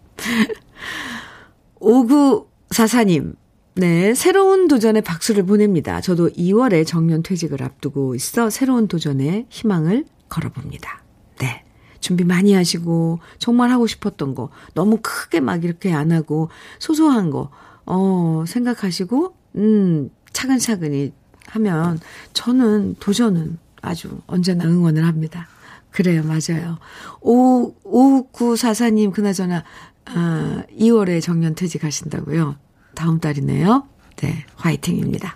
5944님, 1.81 3.37
네, 3.75 4.15
새로운 4.15 4.69
도전에 4.69 5.01
박수를 5.01 5.45
보냅니다. 5.45 6.01
저도 6.01 6.31
2월에 6.31 6.87
정년 6.87 7.23
퇴직을 7.23 7.63
앞두고 7.63 8.15
있어 8.15 8.51
새로운 8.51 8.89
도전에 8.89 9.47
희망을 9.49 10.05
걸어봅니다. 10.29 11.03
네. 11.41 11.64
준비 12.05 12.23
많이 12.23 12.53
하시고, 12.53 13.19
정말 13.39 13.71
하고 13.71 13.87
싶었던 13.87 14.35
거, 14.35 14.51
너무 14.75 14.99
크게 15.01 15.41
막 15.41 15.65
이렇게 15.65 15.91
안 15.91 16.13
하고, 16.13 16.51
소소한 16.79 17.31
거, 17.31 17.51
어, 17.87 18.45
생각하시고, 18.47 19.35
음, 19.57 20.11
차근차근히 20.31 21.15
하면, 21.47 21.99
저는 22.35 22.97
도전은 23.01 23.57
아주 23.81 24.21
언제나 24.27 24.67
응원을 24.67 25.07
합니다. 25.07 25.49
그래요, 25.91 26.23
맞아요. 26.25 26.77
5, 27.23 27.73
5944님, 27.83 29.11
그나저나, 29.11 29.65
아, 30.05 30.63
2월에 30.79 31.23
정년 31.23 31.55
퇴직하신다고요? 31.55 32.57
다음 32.95 33.19
달이네요. 33.19 33.89
네, 34.17 34.45
화이팅입니다. 34.57 35.35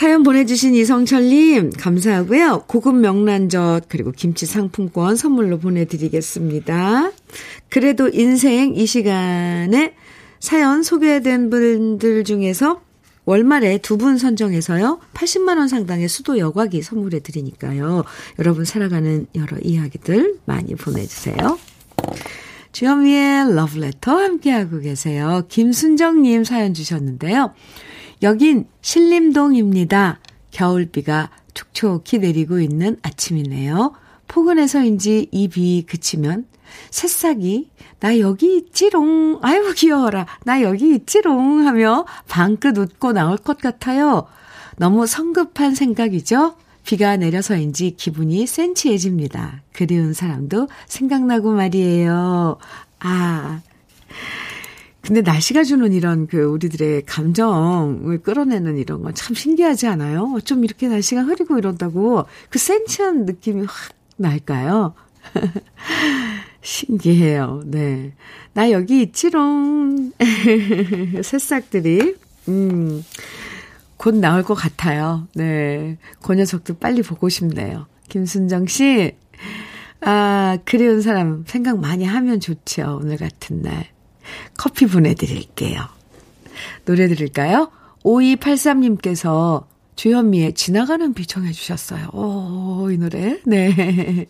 사연 0.00 0.22
보내주신 0.22 0.74
이성철님, 0.76 1.72
감사하고요. 1.72 2.64
고급 2.66 2.94
명란젓, 2.94 3.84
그리고 3.90 4.12
김치 4.12 4.46
상품권 4.46 5.14
선물로 5.14 5.58
보내드리겠습니다. 5.58 7.12
그래도 7.68 8.08
인생 8.08 8.74
이 8.74 8.86
시간에 8.86 9.92
사연 10.38 10.82
소개된 10.82 11.50
분들 11.50 12.24
중에서 12.24 12.80
월말에 13.26 13.76
두 13.82 13.98
분 13.98 14.16
선정해서요. 14.16 15.00
80만원 15.12 15.68
상당의 15.68 16.08
수도 16.08 16.38
여과기 16.38 16.80
선물해 16.80 17.20
드리니까요. 17.20 18.04
여러분 18.38 18.64
살아가는 18.64 19.26
여러 19.34 19.58
이야기들 19.62 20.38
많이 20.46 20.76
보내주세요. 20.76 21.58
주현미의 22.72 23.54
러브레터 23.54 24.12
함께하고 24.16 24.80
계세요. 24.80 25.44
김순정님 25.50 26.44
사연 26.44 26.72
주셨는데요. 26.72 27.52
여긴 28.22 28.66
신림동입니다. 28.82 30.18
겨울비가 30.50 31.30
촉촉히 31.54 32.18
내리고 32.18 32.60
있는 32.60 32.98
아침이네요. 33.02 33.92
포근해서인지 34.28 35.28
입이 35.32 35.86
그치면 35.88 36.46
새싹이 36.90 37.70
나 37.98 38.18
여기 38.20 38.56
있지롱 38.56 39.40
아이고 39.42 39.72
귀여워라 39.72 40.26
나 40.44 40.62
여기 40.62 40.94
있지롱 40.94 41.66
하며 41.66 42.06
방긋 42.28 42.78
웃고 42.78 43.12
나올 43.12 43.36
것 43.36 43.58
같아요. 43.58 44.26
너무 44.76 45.06
성급한 45.06 45.74
생각이죠? 45.74 46.54
비가 46.84 47.16
내려서인지 47.16 47.96
기분이 47.96 48.46
센치해집니다. 48.46 49.62
그리운 49.72 50.12
사람도 50.14 50.68
생각나고 50.86 51.52
말이에요. 51.52 52.58
아. 53.00 53.60
근데 55.10 55.22
날씨가 55.22 55.64
주는 55.64 55.92
이런 55.92 56.28
그 56.28 56.40
우리들의 56.44 57.02
감정을 57.04 58.22
끌어내는 58.22 58.78
이런 58.78 59.02
건 59.02 59.12
참 59.12 59.34
신기하지 59.34 59.88
않아요? 59.88 60.38
좀 60.44 60.62
이렇게 60.62 60.86
날씨가 60.86 61.22
흐리고 61.22 61.58
이런다고 61.58 62.26
그 62.48 62.60
센치한 62.60 63.24
느낌이 63.24 63.62
확 63.66 63.92
날까요? 64.16 64.94
신기해요. 66.62 67.62
네. 67.66 68.12
나 68.52 68.70
여기 68.70 69.02
있지롱. 69.02 70.12
새싹들이, 71.24 72.14
음, 72.46 73.04
곧 73.96 74.14
나올 74.14 74.44
것 74.44 74.54
같아요. 74.54 75.26
네. 75.34 75.98
그 76.22 76.34
녀석도 76.34 76.74
빨리 76.74 77.02
보고 77.02 77.28
싶네요. 77.28 77.86
김순정 78.08 78.68
씨, 78.68 79.16
아, 80.02 80.56
그리운 80.64 81.02
사람 81.02 81.42
생각 81.48 81.80
많이 81.80 82.04
하면 82.04 82.38
좋죠. 82.38 83.00
오늘 83.02 83.16
같은 83.16 83.62
날. 83.62 83.88
커피 84.56 84.86
보내드릴게요. 84.86 85.82
노래 86.84 87.08
들을까요? 87.08 87.70
5283님께서 88.04 89.64
주현미의 89.96 90.54
지나가는 90.54 91.12
비 91.12 91.26
청해 91.26 91.52
주셨어요. 91.52 92.08
오, 92.12 92.88
이 92.90 92.96
노래. 92.96 93.38
네. 93.44 94.26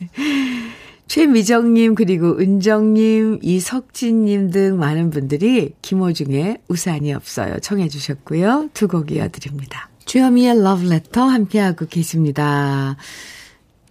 최미정님, 1.06 1.96
그리고 1.96 2.38
은정님, 2.38 3.40
이석진님 3.42 4.50
등 4.50 4.78
많은 4.78 5.10
분들이 5.10 5.74
김호중의 5.82 6.58
우산이 6.68 7.12
없어요. 7.12 7.58
청해 7.58 7.88
주셨고요. 7.88 8.70
두 8.74 8.86
곡 8.86 9.10
이어드립니다. 9.10 9.88
주현미의 10.04 10.62
러브레터 10.62 11.22
함께하고 11.22 11.86
계십니다. 11.86 12.96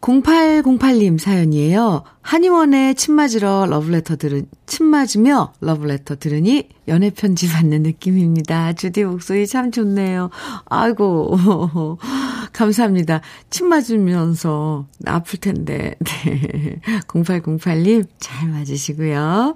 0808님 0.02 1.20
사연이에요. 1.20 2.04
한의원에 2.22 2.94
침 2.94 3.16
맞으러 3.16 3.66
러브레터 3.70 4.16
들은, 4.16 4.46
침 4.66 4.86
맞으며 4.86 5.54
러브레터 5.60 6.16
들으니 6.16 6.70
연애 6.88 7.10
편지 7.10 7.50
받는 7.50 7.84
느낌입니다. 7.84 8.74
주디 8.74 9.04
목소리 9.04 9.46
참 9.46 9.72
좋네요. 9.72 10.30
아이고, 10.66 11.38
감사합니다. 12.54 13.22
침 13.50 13.68
맞으면서 13.68 14.88
아플 15.06 15.40
텐데. 15.40 15.96
네. 16.26 16.80
0808님 17.08 18.06
잘 18.20 18.50
맞으시고요. 18.50 19.56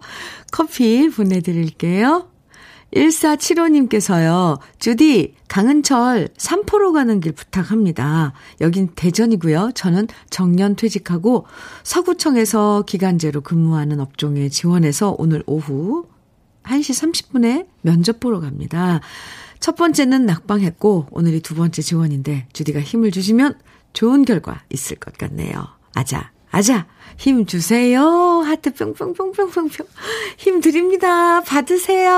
커피 0.52 1.10
보내드릴게요. 1.10 2.33
1475님께서요, 2.94 4.60
주디, 4.80 5.36
강은철 5.48 6.30
삼포로 6.38 6.94
가는 6.94 7.20
길 7.20 7.32
부탁합니다. 7.32 8.34
여긴 8.62 8.90
대전이고요. 8.96 9.72
저는 9.76 10.08
정년 10.30 10.76
퇴직하고 10.76 11.46
서구청에서 11.84 12.84
기간제로 12.88 13.42
근무하는 13.42 14.00
업종에 14.00 14.50
지원해서 14.50 15.16
오늘 15.18 15.44
오후 15.46 16.06
1시 16.64 17.32
30분에 17.32 17.68
면접 17.82 18.20
보러 18.20 18.40
갑니다. 18.40 19.02
첫 19.60 19.76
번째는 19.76 20.26
낙방했고, 20.26 21.08
오늘이 21.12 21.40
두 21.42 21.56
번째 21.56 21.82
지원인데, 21.82 22.48
주디가 22.52 22.82
힘을 22.82 23.12
주시면 23.12 23.58
좋은 23.94 24.26
결과 24.26 24.62
있을 24.70 24.98
것 24.98 25.18
같네요. 25.18 25.54
아자, 25.96 26.33
아자, 26.54 26.86
힘 27.18 27.48
주세요. 27.48 28.04
하트 28.46 28.72
뿅뿅뿅뿅뿅뿅. 28.76 29.70
힘 30.38 30.62
드립니다. 30.62 31.42
받으세요. 31.42 32.12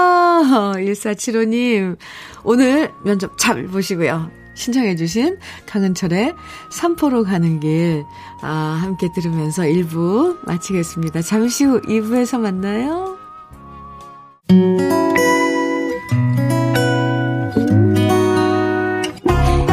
1475님, 0.76 1.96
오늘 2.44 2.92
면접 3.06 3.38
잘 3.38 3.66
보시고요. 3.68 4.30
신청해주신 4.56 5.38
강은철의 5.66 6.34
삼포로 6.70 7.24
가는 7.24 7.62
길, 7.62 8.04
아, 8.42 8.78
함께 8.82 9.08
들으면서 9.16 9.64
1부 9.64 10.46
마치겠습니다. 10.46 11.22
잠시 11.22 11.64
후 11.64 11.80
2부에서 11.84 12.38
만나요. 12.38 13.18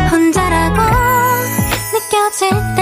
혼자라고 0.08 0.82
느껴질 1.92 2.50
때 2.76 2.81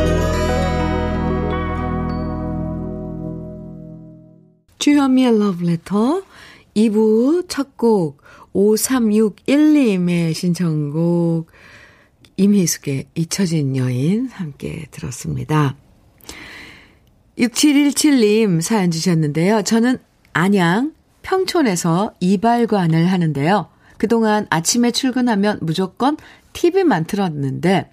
주현미의 4.81 5.37
러브레터 5.37 6.23
2부 6.75 7.47
첫 7.47 7.77
곡 7.77 8.19
5361님의 8.55 10.33
신청곡 10.33 11.51
임희숙의 12.37 13.05
잊혀진 13.13 13.77
여인 13.77 14.27
함께 14.27 14.87
들었습니다. 14.89 15.75
6717님 17.37 18.61
사연 18.61 18.89
주셨는데요. 18.89 19.61
저는 19.61 19.99
안양 20.33 20.93
평촌에서 21.21 22.15
이발관을 22.19 23.05
하는데요. 23.05 23.69
그동안 23.97 24.47
아침에 24.49 24.89
출근하면 24.89 25.59
무조건 25.61 26.17
TV만 26.53 27.05
틀었는데 27.05 27.91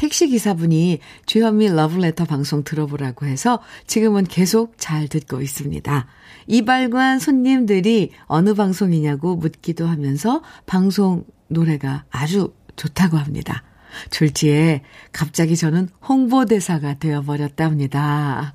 택시기사분이 0.00 0.98
주현미 1.26 1.68
러브레터 1.68 2.24
방송 2.24 2.64
들어보라고 2.64 3.26
해서 3.26 3.60
지금은 3.86 4.24
계속 4.24 4.72
잘 4.78 5.08
듣고 5.08 5.42
있습니다. 5.42 6.06
이발관 6.46 7.18
손님들이 7.18 8.10
어느 8.24 8.54
방송이냐고 8.54 9.36
묻기도 9.36 9.86
하면서 9.86 10.42
방송 10.64 11.26
노래가 11.48 12.04
아주 12.10 12.54
좋다고 12.76 13.18
합니다. 13.18 13.62
졸지에 14.08 14.82
갑자기 15.12 15.54
저는 15.54 15.90
홍보대사가 16.08 16.94
되어버렸답니다. 16.94 18.54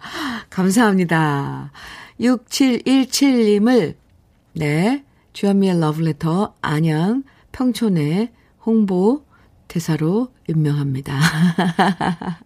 감사합니다. 0.50 1.72
6717님을, 2.22 3.96
네, 4.54 5.04
주현미의 5.34 5.80
러브레터 5.80 6.56
안양 6.62 7.24
평촌의 7.52 8.32
홍보 8.66 9.24
대사로 9.68 10.35
임명합니다. 10.48 11.20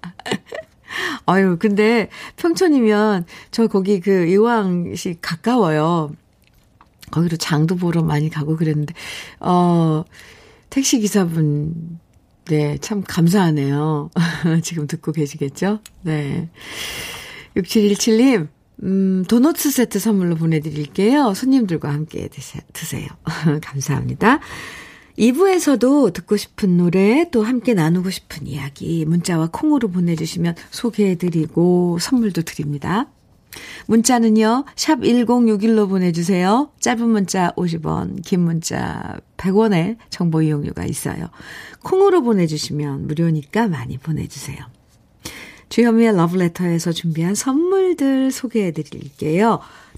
아유, 1.25 1.57
근데 1.59 2.09
평촌이면 2.37 3.25
저 3.51 3.67
거기 3.67 3.99
그 3.99 4.25
이왕시 4.27 5.17
가까워요. 5.21 6.11
거기로 7.11 7.37
장도 7.37 7.75
보러 7.75 8.03
많이 8.03 8.29
가고 8.29 8.55
그랬는데, 8.55 8.93
어, 9.39 10.03
택시기사분, 10.69 11.99
네, 12.45 12.77
참 12.79 13.03
감사하네요. 13.03 14.09
지금 14.63 14.87
듣고 14.87 15.11
계시겠죠? 15.11 15.79
네. 16.01 16.49
6717님, 17.55 18.47
음, 18.83 19.23
도너츠 19.27 19.71
세트 19.71 19.99
선물로 19.99 20.35
보내드릴게요. 20.35 21.33
손님들과 21.33 21.91
함께 21.91 22.27
드세, 22.27 22.59
드세요. 22.73 23.07
감사합니다. 23.61 24.39
2부에서도 25.19 26.13
듣고 26.13 26.37
싶은 26.37 26.77
노래 26.77 27.29
또 27.29 27.43
함께 27.43 27.73
나누고 27.73 28.09
싶은 28.09 28.47
이야기 28.47 29.03
문자와 29.05 29.49
콩으로 29.51 29.89
보내주시면 29.89 30.55
소개해드리고 30.71 31.97
선물도 31.99 32.43
드립니다. 32.43 33.07
문자는요, 33.87 34.63
샵 34.75 34.99
1061로 34.99 35.89
보내주세요. 35.89 36.69
짧은 36.79 37.09
문자 37.09 37.51
50원, 37.57 38.23
긴 38.23 38.41
문자 38.41 39.19
100원의 39.37 39.97
정보 40.09 40.41
이용료가 40.41 40.85
있어요. 40.85 41.29
콩으로 41.83 42.21
보내주시면 42.23 43.07
무료니까 43.07 43.67
많이 43.67 43.97
보내주세요. 43.97 44.57
주현미의 45.67 46.15
러브레터에서 46.15 46.91
준비한 46.93 47.35
선물들 47.35 48.31
소개해 48.31 48.71
드릴게요. 48.71 49.59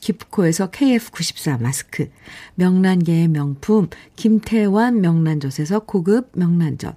기프코에서 0.00 0.70
KF94 0.70 1.60
마스크, 1.60 2.10
명란계의 2.54 3.28
명품 3.28 3.88
김태환 4.16 5.00
명란젓에서 5.00 5.80
고급 5.80 6.30
명란젓, 6.34 6.96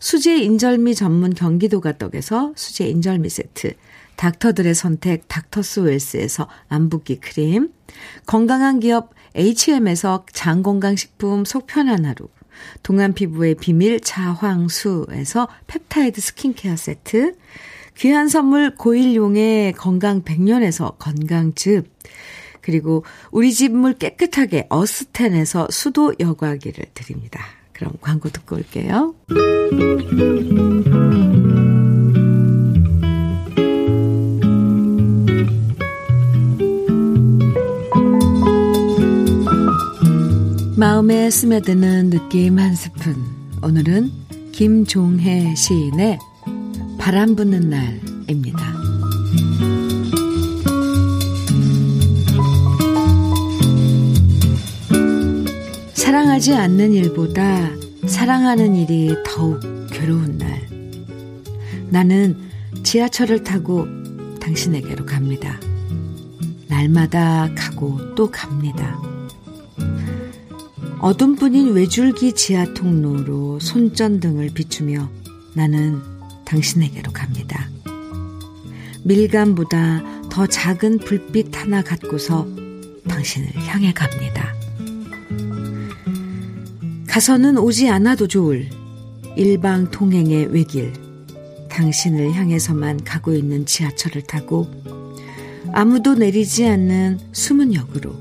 수제 0.00 0.38
인절미 0.38 0.94
전문 0.94 1.34
경기도가 1.34 1.98
떡에서 1.98 2.52
수제 2.56 2.88
인절미 2.88 3.28
세트, 3.28 3.74
닥터들의 4.16 4.74
선택 4.74 5.28
닥터스웰스에서 5.28 6.48
안붓기 6.68 7.20
크림, 7.20 7.70
건강한 8.26 8.80
기업 8.80 9.14
HM에서 9.34 10.24
장건강식품 10.32 11.44
속편한 11.44 12.06
하루, 12.06 12.28
동안 12.82 13.12
피부의 13.12 13.56
비밀 13.56 14.00
차황수에서 14.00 15.48
펩타이드 15.66 16.20
스킨케어 16.20 16.76
세트, 16.76 17.34
귀한 17.96 18.28
선물 18.28 18.74
고일용의 18.74 19.72
건강 19.72 20.22
100년에서 20.22 20.98
건강즙, 20.98 21.90
그리고 22.60 23.04
우리 23.30 23.52
집 23.52 23.72
물 23.72 23.94
깨끗하게 23.94 24.66
어스텐에서 24.68 25.68
수도 25.70 26.14
여과기를 26.20 26.86
드립니다. 26.94 27.40
그럼 27.72 27.92
광고 28.00 28.28
듣고 28.28 28.56
올게요. 28.56 29.14
마음에 40.76 41.30
스며드는 41.30 42.10
느낌 42.10 42.58
한 42.58 42.74
스푼. 42.74 43.14
오늘은 43.62 44.10
김종혜 44.52 45.54
시인의 45.54 46.18
바람 46.98 47.36
부는 47.36 47.70
날입니다. 47.70 48.74
사랑하지 55.94 56.54
않는 56.54 56.92
일보다 56.92 57.70
사랑하는 58.06 58.74
일이 58.76 59.14
더욱 59.24 59.60
괴로운 59.90 60.38
날. 60.38 60.66
나는 61.88 62.36
지하철을 62.82 63.42
타고 63.42 63.86
당신에게로 64.40 65.06
갑니다. 65.06 65.60
날마다 66.68 67.48
가고 67.56 68.14
또 68.14 68.30
갑니다. 68.30 69.00
어둠뿐인 71.00 71.74
외줄기 71.74 72.32
지하 72.32 72.72
통로로 72.74 73.60
손전등을 73.60 74.50
비추며 74.54 75.08
나는 75.54 76.15
당신에게로 76.46 77.12
갑니다. 77.12 77.68
밀감보다 79.04 80.02
더 80.30 80.46
작은 80.46 80.98
불빛 80.98 81.56
하나 81.56 81.82
갖고서 81.82 82.46
당신을 83.08 83.54
향해 83.66 83.92
갑니다. 83.92 84.54
가서는 87.06 87.58
오지 87.58 87.88
않아도 87.88 88.26
좋을 88.26 88.68
일방 89.36 89.90
통행의 89.90 90.52
외길, 90.52 90.92
당신을 91.68 92.32
향해서만 92.32 93.04
가고 93.04 93.32
있는 93.34 93.66
지하철을 93.66 94.22
타고 94.22 94.70
아무도 95.72 96.14
내리지 96.14 96.66
않는 96.66 97.20
숨은 97.32 97.74
역으로 97.74 98.14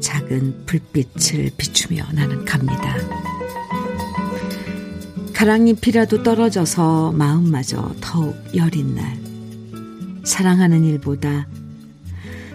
작은 0.00 0.66
불빛을 0.66 1.52
비추며 1.56 2.04
나는 2.12 2.44
갑니다. 2.44 3.27
가랑잎이라도 5.38 6.24
떨어져서 6.24 7.12
마음마저 7.12 7.94
더욱 8.00 8.34
여린 8.56 8.96
날. 8.96 9.16
사랑하는 10.24 10.82
일보다 10.82 11.46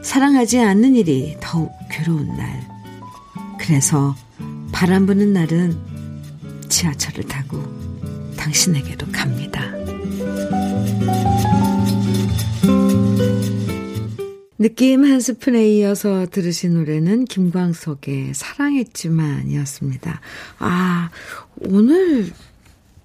사랑하지 0.01 0.59
않는 0.59 0.93
일이 0.95 1.37
더욱 1.39 1.71
괴로운 1.89 2.27
날. 2.35 2.69
그래서 3.57 4.13
바람 4.73 5.05
부는 5.05 5.31
날은 5.31 5.77
지하철을 6.67 7.23
타고 7.23 7.57
당신에게로 8.35 9.07
갑니다. 9.13 9.63
느낌 14.57 15.05
한 15.05 15.21
스푼에 15.21 15.69
이어서 15.75 16.25
들으신 16.29 16.73
노래는 16.73 17.25
김광석의 17.25 18.33
사랑했지만 18.33 19.47
이었습니다. 19.47 20.19
아, 20.59 21.09
오늘 21.55 22.33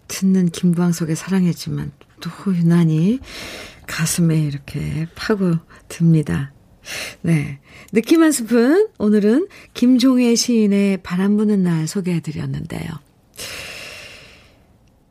듣는 0.08 0.48
김광석의 0.48 1.16
사랑했지만 1.16 1.92
또 2.20 2.30
유난히 2.52 3.20
가슴에 3.86 4.38
이렇게 4.38 5.06
파고 5.14 5.54
듭니다. 5.88 6.52
네. 7.22 7.60
느낌 7.92 8.22
한 8.22 8.32
스푼. 8.32 8.88
오늘은 8.98 9.48
김종혜 9.74 10.34
시인의 10.34 10.98
바람 11.02 11.36
부는 11.36 11.62
날 11.62 11.86
소개해 11.86 12.20
드렸는데요. 12.20 12.88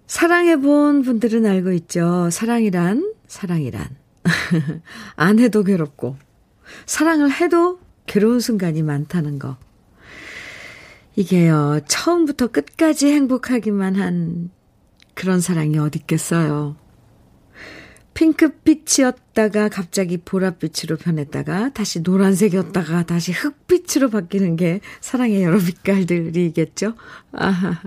사랑해 0.05 0.57
본 0.57 1.01
분들은 1.03 1.45
알고 1.45 1.71
있죠. 1.73 2.29
사랑이란, 2.31 3.13
사랑이란. 3.27 3.87
안 5.15 5.39
해도 5.39 5.63
괴롭고, 5.63 6.17
사랑을 6.85 7.31
해도 7.31 7.79
괴로운 8.05 8.39
순간이 8.39 8.83
많다는 8.83 9.37
거. 9.37 9.57
이게요, 11.15 11.81
처음부터 11.87 12.47
끝까지 12.47 13.07
행복하기만 13.07 13.95
한 13.95 14.49
그런 15.17 15.41
사랑이 15.41 15.79
어디 15.79 15.97
있겠어요. 15.99 16.75
핑크빛이었다가 18.13 19.67
갑자기 19.69 20.17
보랏빛으로 20.19 20.99
변했다가 20.99 21.69
다시 21.73 22.01
노란색이었다가 22.01 23.03
다시 23.03 23.31
흑빛으로 23.31 24.11
바뀌는 24.11 24.55
게 24.57 24.79
사랑의 25.01 25.43
여러 25.43 25.57
빛깔들이겠죠? 25.57 26.93
아, 27.31 27.81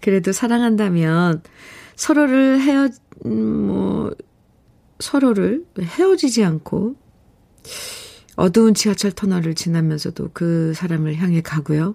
그래도 0.00 0.32
사랑한다면 0.32 1.42
서로를 1.96 2.60
헤어, 2.60 2.88
음, 3.24 3.66
뭐, 3.66 4.10
서로를 5.00 5.64
헤어지지 5.80 6.44
않고 6.44 6.96
어두운 8.36 8.74
지하철 8.74 9.12
터널을 9.12 9.54
지나면서도 9.54 10.30
그 10.34 10.74
사람을 10.74 11.16
향해 11.16 11.40
가고요. 11.40 11.94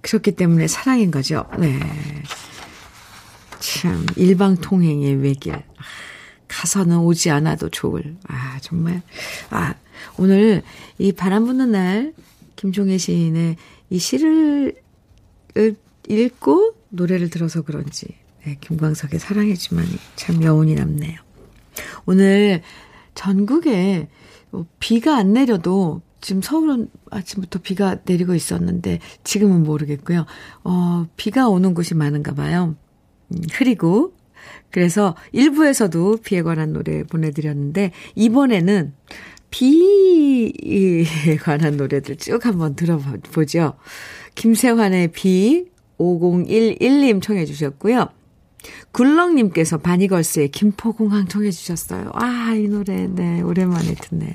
그렇기 0.00 0.32
때문에 0.32 0.66
사랑인 0.66 1.10
거죠. 1.10 1.44
네. 1.58 1.78
참, 3.60 4.06
일방통행의 4.16 5.16
외길. 5.16 5.62
가서는 6.48 6.98
오지 6.98 7.30
않아도 7.30 7.68
좋을. 7.68 8.16
아, 8.26 8.58
정말. 8.60 9.02
아, 9.50 9.74
오늘 10.16 10.62
이 10.98 11.12
바람 11.12 11.46
부는 11.46 11.72
날, 11.72 12.14
김종혜 12.56 12.98
시인의 12.98 13.56
이 13.90 13.98
시를 13.98 14.74
읽고 16.08 16.74
노래를 16.88 17.30
들어서 17.30 17.62
그런지, 17.62 18.06
네, 18.44 18.56
김광석의 18.60 19.20
사랑했지만 19.20 19.84
참 20.16 20.42
여운이 20.42 20.74
남네요. 20.74 21.20
오늘 22.06 22.62
전국에 23.14 24.08
뭐 24.50 24.66
비가 24.80 25.16
안 25.16 25.32
내려도 25.32 26.00
지금 26.20 26.42
서울은 26.42 26.88
아침부터 27.10 27.60
비가 27.60 27.98
내리고 28.04 28.34
있었는데 28.34 28.98
지금은 29.22 29.62
모르겠고요. 29.62 30.26
어, 30.64 31.06
비가 31.16 31.48
오는 31.48 31.74
곳이 31.74 31.94
많은가 31.94 32.34
봐요. 32.34 32.74
음, 33.30 33.38
흐리고 33.52 34.12
그래서 34.70 35.14
1부에서도 35.34 36.22
비에 36.22 36.42
관한 36.42 36.72
노래 36.72 37.02
보내드렸는데, 37.04 37.92
이번에는 38.14 38.92
비에 39.50 41.36
관한 41.40 41.76
노래들 41.76 42.16
쭉 42.16 42.44
한번 42.44 42.74
들어보죠. 42.76 43.74
김세환의 44.34 45.08
비 45.12 45.66
5011님 45.98 47.22
청해 47.22 47.46
주셨고요. 47.46 48.08
굴렁님께서 48.92 49.78
바니걸스의 49.78 50.50
김포공항 50.50 51.28
청해 51.28 51.50
주셨어요. 51.50 52.10
아, 52.14 52.54
이 52.54 52.68
노래, 52.68 53.06
네, 53.06 53.40
오랜만에 53.40 53.94
듣네요. 53.94 54.32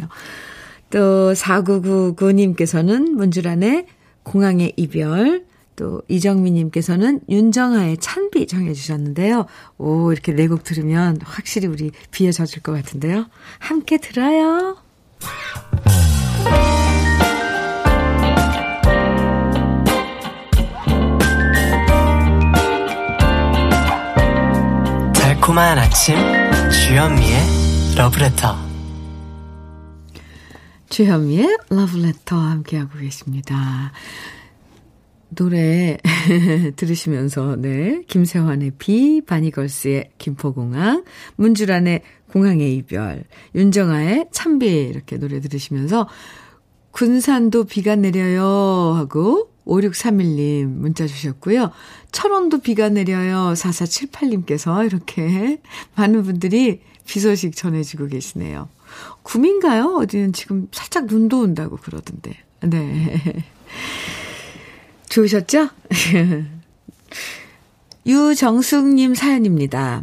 또 0.89 1.34
4999님께서는 1.34 3.12
문주란의 3.12 3.86
공항의 4.23 4.73
이별, 4.77 5.45
또 5.75 6.01
이정미님께서는 6.07 7.21
윤정아의 7.29 7.97
찬비 7.97 8.47
정해주셨는데요. 8.47 9.45
오, 9.77 10.12
이렇게 10.12 10.33
네 10.33 10.47
곡 10.47 10.63
들으면 10.63 11.17
확실히 11.23 11.67
우리 11.67 11.91
비에 12.12 12.31
젖을 12.31 12.62
것 12.62 12.73
같은데요. 12.73 13.25
함께 13.59 13.97
들어요. 13.97 14.77
달콤한 25.13 25.77
아침, 25.77 26.15
주현미의 26.71 27.95
러브레터. 27.97 28.55
주현미의 30.89 31.57
러브레터 31.69 32.36
함께하고 32.38 32.99
계십니다. 32.99 33.91
노래 35.36 35.98
들으시면서 36.76 37.56
네 37.58 38.02
김세환의 38.08 38.74
비, 38.78 39.22
바니걸스의 39.26 40.12
김포공항, 40.17 41.04
문주란의 41.36 42.02
공항의 42.32 42.76
이별, 42.76 43.24
윤정아의 43.56 44.28
참비 44.32 44.67
이렇게 44.67 45.17
노래 45.17 45.39
들으시면서 45.39 46.08
군산도 46.91 47.65
비가 47.65 47.96
내려요 47.96 48.93
하고 48.96 49.50
5631님 49.65 50.65
문자 50.65 51.08
주셨고요. 51.08 51.72
철원도 52.12 52.60
비가 52.60 52.89
내려요. 52.89 53.54
4478님께서 53.54 54.86
이렇게 54.86 55.60
많은 55.96 56.24
분들이 56.24 56.82
비 57.06 57.19
소식 57.19 57.56
전해주고 57.56 58.08
계시네요. 58.08 58.69
구민가요? 59.24 59.96
어디는 59.98 60.34
지금 60.34 60.67
살짝 60.72 61.06
눈도 61.06 61.41
온다고 61.41 61.78
그러던데. 61.78 62.38
네. 62.62 63.22
좋으셨죠? 65.13 65.69
유정숙님 68.06 69.13
사연입니다. 69.13 70.02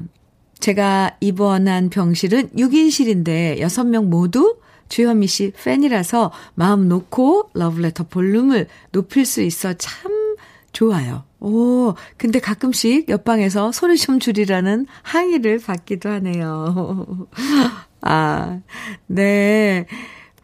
제가 0.61 1.17
입원한 1.21 1.91
병실은 1.91 2.51
6인실인데 2.51 3.59
6명 3.59 4.05
모두 4.05 4.59
주현미 4.89 5.27
씨 5.27 5.53
팬이라서 5.65 6.31
마음 6.55 6.89
놓고 6.89 7.51
러브레터 7.55 8.05
볼륨을 8.05 8.69
높일 8.93 9.27
수 9.27 9.43
있어 9.43 9.73
참 9.75 10.37
좋아요. 10.73 11.25
오, 11.41 11.95
근데 12.17 12.39
가끔씩 12.39 13.09
옆방에서 13.09 13.73
소리 13.73 13.97
좀 13.97 14.21
줄이라는 14.21 14.87
항의를 15.03 15.59
받기도 15.59 16.09
하네요. 16.09 17.27
아, 18.03 18.61
네. 19.07 19.87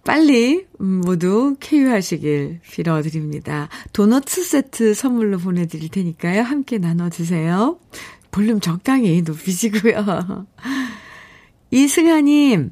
빨리 0.06 0.66
모두 0.78 1.56
쾌유하시길 1.58 2.60
빌어드립니다. 2.62 3.68
도넛 3.92 4.28
세트 4.28 4.94
선물로 4.94 5.38
보내드릴 5.38 5.88
테니까요. 5.88 6.42
함께 6.42 6.78
나눠 6.78 7.10
드세요. 7.10 7.80
볼륨 8.30 8.60
적당히 8.60 9.22
높이시고요. 9.22 10.46
이승아님, 11.72 12.70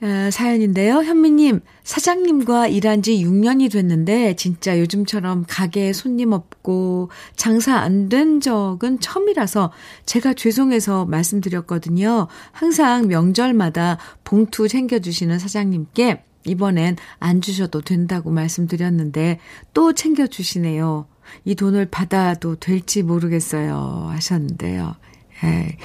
아, 0.00 0.30
사연인데요. 0.30 1.02
현미님, 1.02 1.60
사장님과 1.82 2.68
일한 2.68 3.02
지 3.02 3.16
6년이 3.24 3.72
됐는데, 3.72 4.36
진짜 4.36 4.78
요즘처럼 4.78 5.44
가게에 5.48 5.92
손님 5.92 6.30
없고, 6.32 7.10
장사 7.34 7.78
안 7.78 8.08
된 8.08 8.40
적은 8.40 9.00
처음이라서, 9.00 9.72
제가 10.06 10.34
죄송해서 10.34 11.04
말씀드렸거든요. 11.06 12.28
항상 12.52 13.08
명절마다 13.08 13.98
봉투 14.22 14.68
챙겨주시는 14.68 15.40
사장님께, 15.40 16.22
이번엔 16.46 16.96
안 17.18 17.40
주셔도 17.40 17.80
된다고 17.80 18.30
말씀드렸는데, 18.30 19.40
또 19.74 19.94
챙겨주시네요. 19.94 21.08
이 21.44 21.56
돈을 21.56 21.86
받아도 21.86 22.54
될지 22.54 23.02
모르겠어요. 23.02 24.06
하셨는데요. 24.10 24.94
에이, 25.42 25.76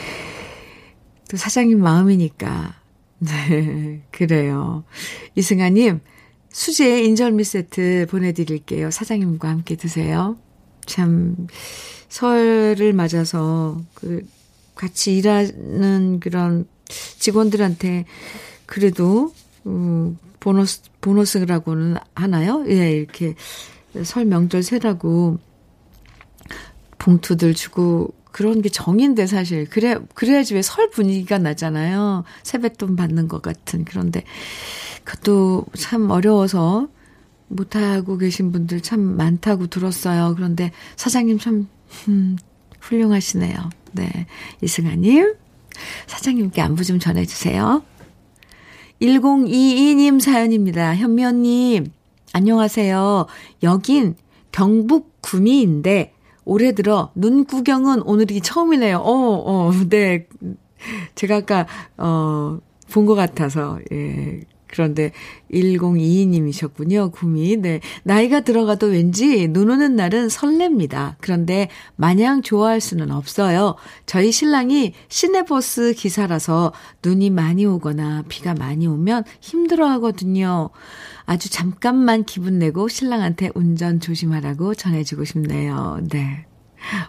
또 1.30 1.36
사장님 1.36 1.82
마음이니까. 1.82 2.83
네, 3.50 4.02
그래요. 4.12 4.84
이승아님, 5.36 6.02
수제 6.50 7.04
인절미 7.04 7.44
세트 7.44 8.08
보내드릴게요. 8.10 8.92
사장님과 8.92 9.48
함께 9.48 9.76
드세요. 9.76 10.38
참, 10.86 11.48
설을 12.10 12.94
맞아서, 12.94 13.82
그, 13.94 14.26
같이 14.76 15.18
일하는 15.18 16.20
그런 16.20 16.66
직원들한테 16.88 18.06
그래도, 18.66 19.34
음, 19.66 20.18
보너스, 20.40 20.82
보너스라고는 21.00 21.96
하나요? 22.16 22.66
예, 22.68 22.92
이렇게 22.92 23.36
설 24.04 24.26
명절 24.26 24.64
세라고 24.64 25.40
봉투들 26.98 27.54
주고 27.54 28.14
그런 28.34 28.62
게 28.64 28.68
정인데 28.70 29.28
사실 29.28 29.70
그래 29.70 29.96
그래야지 30.16 30.56
왜 30.56 30.62
설 30.64 30.90
분위기가 30.90 31.38
나잖아요. 31.38 32.24
세뱃돈 32.44 32.96
받는 32.98 33.28
것 33.30 33.42
같은 33.42 33.86
그런데 33.86 34.24
그것도 35.06 35.66
참 35.78 36.10
어려워서 36.10 36.88
못 37.48 37.76
하고 37.76 38.18
계신 38.18 38.52
분들 38.52 38.82
참 38.82 39.00
많다고 39.00 39.68
들었어요. 39.68 40.34
그런데 40.36 40.72
사장님 40.96 41.38
참 41.40 41.68
음, 42.08 42.36
훌륭하시네요. 42.82 43.70
네. 43.92 44.10
이승아님 44.62 45.36
사장님께 46.08 46.60
안부 46.62 46.84
좀 46.84 46.98
전해 47.00 47.26
주세요. 47.26 47.84
1022님 49.02 50.20
사연입니다. 50.20 50.96
현미 50.96 51.24
언님 51.24 51.92
안녕하세요. 52.34 53.28
여긴 53.62 54.16
경북 54.52 55.22
구미인데 55.22 56.14
올해 56.46 56.74
들어 56.74 57.12
눈 57.16 57.46
구경은 57.46 58.02
오늘이 58.04 58.42
처음이네요. 58.42 58.98
어, 58.98 59.12
어, 59.46 59.72
네. 59.90 60.28
제가 61.16 61.38
아까, 61.38 61.66
어, 61.98 62.60
본 62.92 63.06
것 63.06 63.16
같아서, 63.16 63.80
예. 63.92 64.42
그런데 64.68 65.12
1022님이셨군요. 65.54 67.12
구미. 67.12 67.58
네. 67.58 67.80
나이가 68.04 68.42
들어가도 68.42 68.88
왠지 68.88 69.48
눈 69.48 69.70
오는 69.70 69.96
날은 69.96 70.28
설렙니다. 70.30 71.16
그런데 71.22 71.70
마냥 71.96 72.42
좋아할 72.42 72.82
수는 72.82 73.12
없어요. 73.12 73.76
저희 74.08 74.32
신랑이 74.32 74.94
시내버스 75.10 75.94
기사라서 75.96 76.74
눈이 77.04 77.30
많이 77.30 77.66
오거나 77.68 78.24
비가 78.30 78.56
많이 78.56 78.88
오면 78.88 79.26
힘들어 79.42 79.88
하거든요. 79.92 80.72
아주 81.26 81.50
잠깐만 81.50 82.24
기분 82.24 82.60
내고 82.60 82.88
신랑한테 82.88 83.52
운전 83.56 84.00
조심하라고 84.00 84.76
전해주고 84.76 85.26
싶네요. 85.26 86.00
네. 86.10 86.46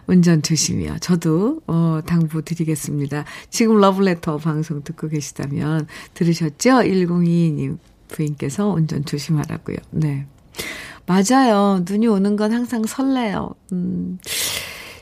운전 0.07 0.41
조심이요. 0.41 0.97
저도, 0.99 1.61
어, 1.67 1.99
당부 2.05 2.41
드리겠습니다. 2.41 3.25
지금 3.49 3.77
러블레터 3.79 4.37
방송 4.37 4.83
듣고 4.83 5.09
계시다면 5.09 5.87
들으셨죠? 6.13 6.69
1022님 6.69 7.77
부인께서 8.07 8.69
운전 8.69 9.03
조심하라고요. 9.03 9.77
네. 9.91 10.27
맞아요. 11.05 11.83
눈이 11.87 12.07
오는 12.07 12.35
건 12.35 12.53
항상 12.53 12.83
설레요. 12.85 13.53
음, 13.73 14.17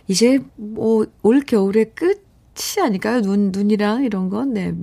이제 0.07 0.39
뭐, 0.55 1.05
올 1.21 1.41
겨울의 1.41 1.91
끝이 1.93 2.83
아닐까요? 2.83 3.21
눈, 3.21 3.51
눈이랑 3.51 4.03
이런 4.03 4.29
건, 4.29 4.53
네. 4.53 4.73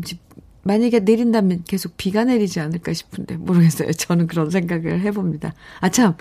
만약에 0.63 1.01
내린다면 1.01 1.65
계속 1.67 1.97
비가 1.97 2.25
내리지 2.25 2.61
않을까 2.61 2.93
싶은데, 2.93 3.37
모르겠어요. 3.37 3.93
저는 3.93 4.27
그런 4.27 4.51
생각을 4.51 5.01
해봅니다. 5.01 5.55
아, 5.81 5.89
참. 5.89 6.15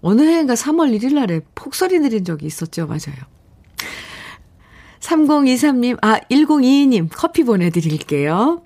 어느 0.00 0.22
해인가 0.22 0.54
3월 0.54 0.96
1일 0.96 1.14
날에 1.14 1.40
폭설이 1.54 1.98
내린 1.98 2.24
적이 2.24 2.46
있었죠. 2.46 2.86
맞아요. 2.86 3.16
3023님, 5.00 5.98
아, 6.02 6.18
1022님 6.30 7.08
커피 7.12 7.44
보내드릴게요. 7.44 8.62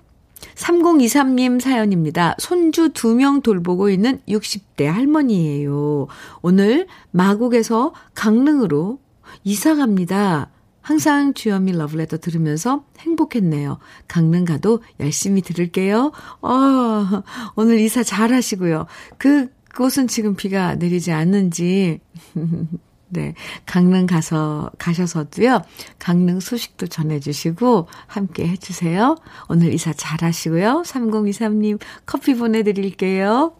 3023님 0.55 1.59
사연입니다. 1.59 2.35
손주 2.37 2.89
두 2.89 3.15
명 3.15 3.41
돌보고 3.41 3.89
있는 3.89 4.19
60대 4.27 4.85
할머니예요. 4.85 6.07
오늘 6.41 6.87
마곡에서 7.11 7.93
강릉으로 8.13 8.99
이사 9.43 9.75
갑니다. 9.75 10.49
항상 10.83 11.33
주현미 11.33 11.71
러브레터 11.71 12.17
들으면서 12.17 12.85
행복했네요. 12.99 13.79
강릉 14.07 14.45
가도 14.45 14.83
열심히 14.99 15.41
들을게요. 15.41 16.11
어, 16.41 17.23
오늘 17.55 17.79
이사 17.79 18.03
잘 18.03 18.33
하시고요. 18.33 18.85
그 19.17 19.49
그곳은 19.69 20.07
지금 20.07 20.35
비가 20.35 20.75
내리지 20.75 21.11
않는지, 21.11 21.99
네, 23.09 23.33
강릉 23.65 24.05
가서, 24.05 24.69
가셔서도요, 24.77 25.61
강릉 25.99 26.39
소식도 26.39 26.87
전해주시고, 26.87 27.87
함께 28.05 28.47
해주세요. 28.47 29.15
오늘 29.49 29.73
이사 29.73 29.93
잘 29.93 30.21
하시고요. 30.21 30.83
3023님 30.85 31.79
커피 32.05 32.35
보내드릴게요. 32.35 33.55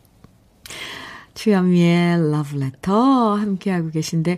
주현미의 1.34 2.32
러브레터 2.32 3.36
함께하고 3.36 3.89
계신데, 3.89 4.38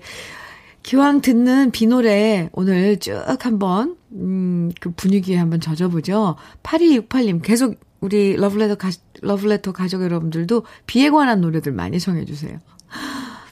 기왕 0.86 1.22
듣는 1.22 1.72
비 1.72 1.88
노래 1.88 2.48
오늘 2.52 3.00
쭉 3.00 3.24
한번, 3.44 3.98
음, 4.12 4.72
그 4.80 4.92
분위기에 4.92 5.36
한번 5.36 5.60
젖어보죠. 5.60 6.36
8268님 6.62 7.42
계속 7.42 7.80
우리 8.02 8.36
러브레터 8.36 8.76
가, 8.76 8.92
러브레터 9.24 9.72
가족 9.72 10.04
여러분들도 10.04 10.64
비에 10.86 11.10
관한 11.10 11.42
노래들 11.42 11.72
많이 11.72 12.00
청해 12.00 12.26
주세요. 12.26 12.60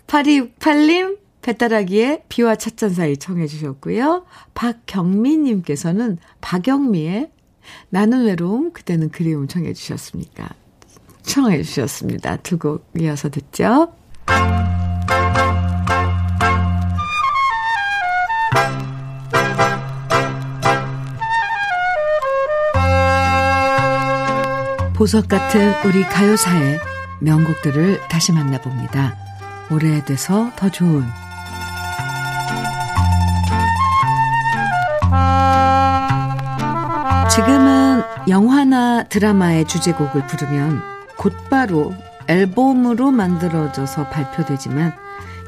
8268님, 0.06 1.18
배따라기의 1.42 2.26
비와 2.30 2.56
찻잔 2.56 2.92
사이 2.92 3.18
청해 3.18 3.48
주셨고요. 3.48 4.26
박경미 4.54 5.38
님께서는 5.38 6.20
박영미의 6.40 7.32
나는 7.90 8.26
외로움, 8.26 8.72
그때는 8.74 9.10
그리움 9.10 9.48
청해 9.48 9.74
주셨습니까? 9.74 10.50
청해 11.24 11.64
주셨습니다. 11.64 12.38
두 12.38 12.60
곡 12.60 12.92
이어서 13.00 13.32
듣죠. 13.32 13.92
보석 25.04 25.28
같은 25.28 25.74
우리 25.84 26.02
가요사의 26.04 26.80
명곡들을 27.20 28.08
다시 28.08 28.32
만나봅니다. 28.32 29.18
오래돼서 29.70 30.50
더 30.56 30.70
좋은 30.70 31.04
지금은 37.30 38.02
영화나 38.30 39.04
드라마의 39.04 39.68
주제곡을 39.68 40.26
부르면 40.28 40.82
곧바로 41.18 41.94
앨범으로 42.28 43.12
만들어져서 43.12 44.08
발표되지만 44.08 44.94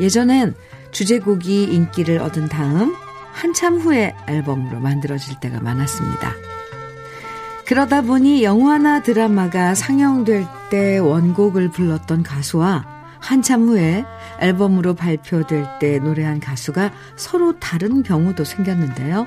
예전엔 0.02 0.54
주제곡이 0.92 1.64
인기를 1.64 2.20
얻은 2.20 2.50
다음 2.50 2.94
한참 3.32 3.78
후에 3.78 4.16
앨범으로 4.28 4.82
만들어질 4.82 5.40
때가 5.40 5.62
많았습니다. 5.62 6.55
그러다 7.66 8.02
보니 8.02 8.44
영화나 8.44 9.02
드라마가 9.02 9.74
상영될 9.74 10.46
때 10.70 11.00
원곡을 11.00 11.70
불렀던 11.72 12.22
가수와 12.22 12.86
한참 13.20 13.68
후에 13.68 14.06
앨범으로 14.40 14.94
발표될 14.94 15.66
때 15.80 15.98
노래한 15.98 16.40
가수가 16.40 16.92
서로 17.16 17.60
다른 17.60 18.04
경우도 18.04 18.44
생겼는데요. 18.44 19.26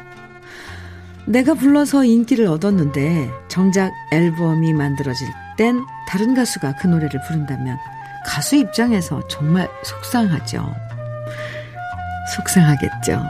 내가 1.27 1.55
불러서 1.55 2.05
인기를 2.05 2.47
얻었는데 2.47 3.29
정작 3.49 3.93
앨범이 4.13 4.73
만들어질 4.73 5.27
땐 5.57 5.85
다른 6.07 6.35
가수가 6.35 6.77
그 6.77 6.87
노래를 6.87 7.21
부른다면 7.27 7.77
가수 8.25 8.55
입장에서 8.55 9.27
정말 9.27 9.69
속상하죠. 9.83 10.75
속상하겠죠. 12.37 13.21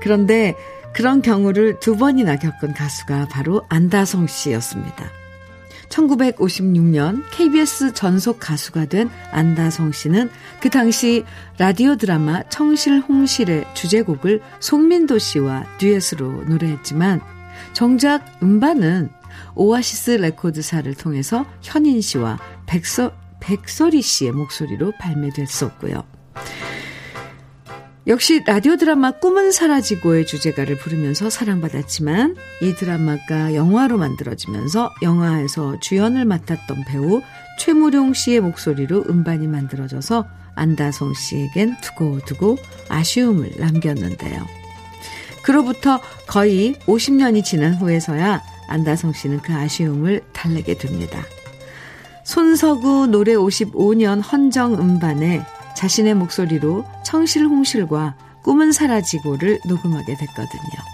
그런데 0.00 0.54
그런 0.94 1.22
경우를 1.22 1.80
두 1.80 1.96
번이나 1.96 2.36
겪은 2.36 2.74
가수가 2.74 3.28
바로 3.30 3.64
안다성 3.68 4.26
씨였습니다. 4.26 5.10
1956년 5.88 7.22
KBS 7.30 7.92
전속 7.92 8.40
가수가 8.40 8.86
된 8.86 9.10
안다성 9.30 9.92
씨는 9.92 10.30
그 10.60 10.70
당시 10.70 11.24
라디오 11.58 11.96
드라마 11.96 12.42
청실홍실의 12.44 13.66
주제곡을 13.74 14.40
송민도 14.60 15.18
씨와 15.18 15.66
듀엣으로 15.78 16.44
노래했지만 16.44 17.20
정작 17.74 18.24
음반은 18.42 19.10
오아시스 19.54 20.12
레코드사를 20.12 20.92
통해서 20.94 21.46
현인 21.62 22.00
씨와 22.00 22.38
백서, 22.66 23.12
백설희 23.40 24.00
씨의 24.00 24.32
목소리로 24.32 24.92
발매됐었고요. 24.98 26.21
역시 28.08 28.42
라디오 28.44 28.76
드라마 28.76 29.12
꿈은 29.12 29.52
사라지고의 29.52 30.26
주제가를 30.26 30.76
부르면서 30.76 31.30
사랑받았지만 31.30 32.34
이 32.60 32.74
드라마가 32.74 33.54
영화로 33.54 33.96
만들어지면서 33.96 34.90
영화에서 35.02 35.78
주연을 35.78 36.24
맡았던 36.24 36.84
배우 36.88 37.22
최무룡 37.60 38.12
씨의 38.12 38.40
목소리로 38.40 39.04
음반이 39.08 39.46
만들어져서 39.46 40.26
안다성 40.56 41.14
씨에겐 41.14 41.76
두고두고 41.80 42.58
아쉬움을 42.88 43.52
남겼는데요. 43.58 44.46
그로부터 45.44 46.00
거의 46.26 46.74
50년이 46.86 47.44
지난 47.44 47.74
후에서야 47.74 48.42
안다성 48.66 49.12
씨는 49.12 49.42
그 49.42 49.52
아쉬움을 49.52 50.22
달래게 50.32 50.76
됩니다. 50.76 51.22
손석우 52.24 53.06
노래 53.06 53.34
55년 53.34 54.22
헌정 54.24 54.74
음반에 54.74 55.44
자신의 55.76 56.14
목소리로 56.14 56.84
청실홍실과 57.04 58.16
꿈은 58.42 58.72
사라지고를 58.72 59.60
녹음하게 59.66 60.16
됐거든요. 60.16 60.92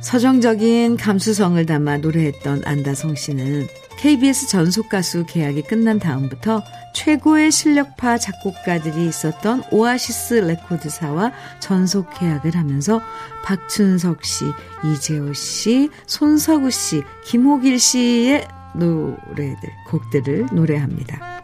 서정적인 0.00 0.96
감수성을 0.96 1.64
담아 1.66 1.98
노래했던 1.98 2.62
안다성 2.64 3.14
씨는 3.14 3.66
KBS 3.98 4.48
전속 4.48 4.88
가수 4.88 5.26
계약이 5.26 5.62
끝난 5.62 5.98
다음부터 5.98 6.62
최고의 6.94 7.52
실력파 7.52 8.16
작곡가들이 8.16 9.06
있었던 9.06 9.62
오아시스 9.70 10.34
레코드사와 10.34 11.32
전속 11.60 12.18
계약을 12.18 12.56
하면서 12.56 13.00
박춘석 13.44 14.24
씨, 14.24 14.46
이재호 14.84 15.34
씨, 15.34 15.90
손석우 16.06 16.70
씨, 16.70 17.02
김호길 17.26 17.78
씨의 17.78 18.48
노래들, 18.74 19.70
곡들을 19.86 20.46
노래합니다. 20.52 21.39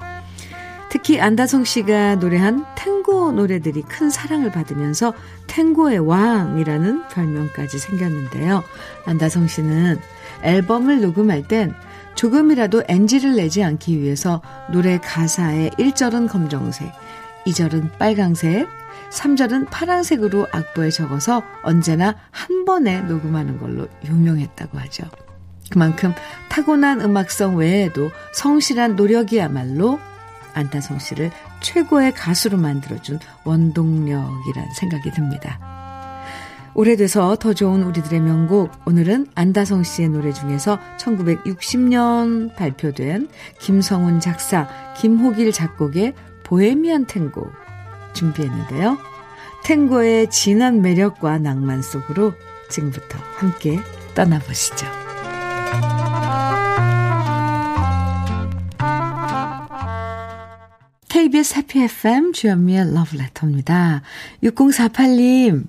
특히 0.88 1.20
안다성 1.20 1.64
씨가 1.64 2.16
노래한 2.16 2.64
탱고 2.76 3.32
노래들이 3.32 3.82
큰 3.82 4.08
사랑을 4.08 4.52
받으면서 4.52 5.14
탱고의 5.46 5.98
왕이라는 5.98 7.08
별명까지 7.08 7.78
생겼는데요. 7.78 8.62
안다성 9.04 9.48
씨는 9.48 9.98
앨범을 10.42 11.00
녹음할 11.00 11.48
땐 11.48 11.74
조금이라도 12.14 12.84
NG를 12.88 13.36
내지 13.36 13.62
않기 13.62 14.00
위해서 14.00 14.40
노래 14.72 14.98
가사의 14.98 15.70
1절은 15.72 16.28
검정색, 16.30 16.90
2절은 17.46 17.98
빨강색, 17.98 18.68
3절은 19.10 19.68
파랑색으로 19.70 20.46
악보에 20.50 20.90
적어서 20.90 21.42
언제나 21.62 22.16
한 22.30 22.64
번에 22.64 23.00
녹음하는 23.02 23.58
걸로 23.58 23.86
유명했다고 24.04 24.78
하죠. 24.78 25.04
그만큼 25.70 26.14
타고난 26.48 27.00
음악성 27.00 27.56
외에도 27.56 28.10
성실한 28.32 28.96
노력이야말로 28.96 29.98
안타성 30.56 30.98
씨를 30.98 31.30
최고의 31.60 32.12
가수로 32.12 32.58
만들어준 32.58 33.20
원동력이란 33.44 34.72
생각이 34.74 35.10
듭니다. 35.12 35.60
오래돼서 36.74 37.36
더 37.36 37.54
좋은 37.54 37.82
우리들의 37.84 38.20
명곡, 38.20 38.70
오늘은 38.84 39.28
안다성 39.34 39.82
씨의 39.82 40.10
노래 40.10 40.32
중에서 40.32 40.78
1960년 40.98 42.54
발표된 42.54 43.28
김성훈 43.60 44.20
작사, 44.20 44.68
김호길 44.98 45.52
작곡의 45.52 46.12
보헤미안 46.44 47.06
탱고 47.06 47.50
준비했는데요. 48.12 48.98
탱고의 49.64 50.30
진한 50.30 50.82
매력과 50.82 51.38
낭만 51.38 51.80
속으로 51.80 52.34
지금부터 52.68 53.18
함께 53.36 53.78
떠나보시죠. 54.14 55.05
KBS 61.16 61.54
해피 61.56 61.80
FM 61.80 62.34
주현미의 62.34 62.92
러브레터입니다. 62.92 64.02
6048님 64.42 65.64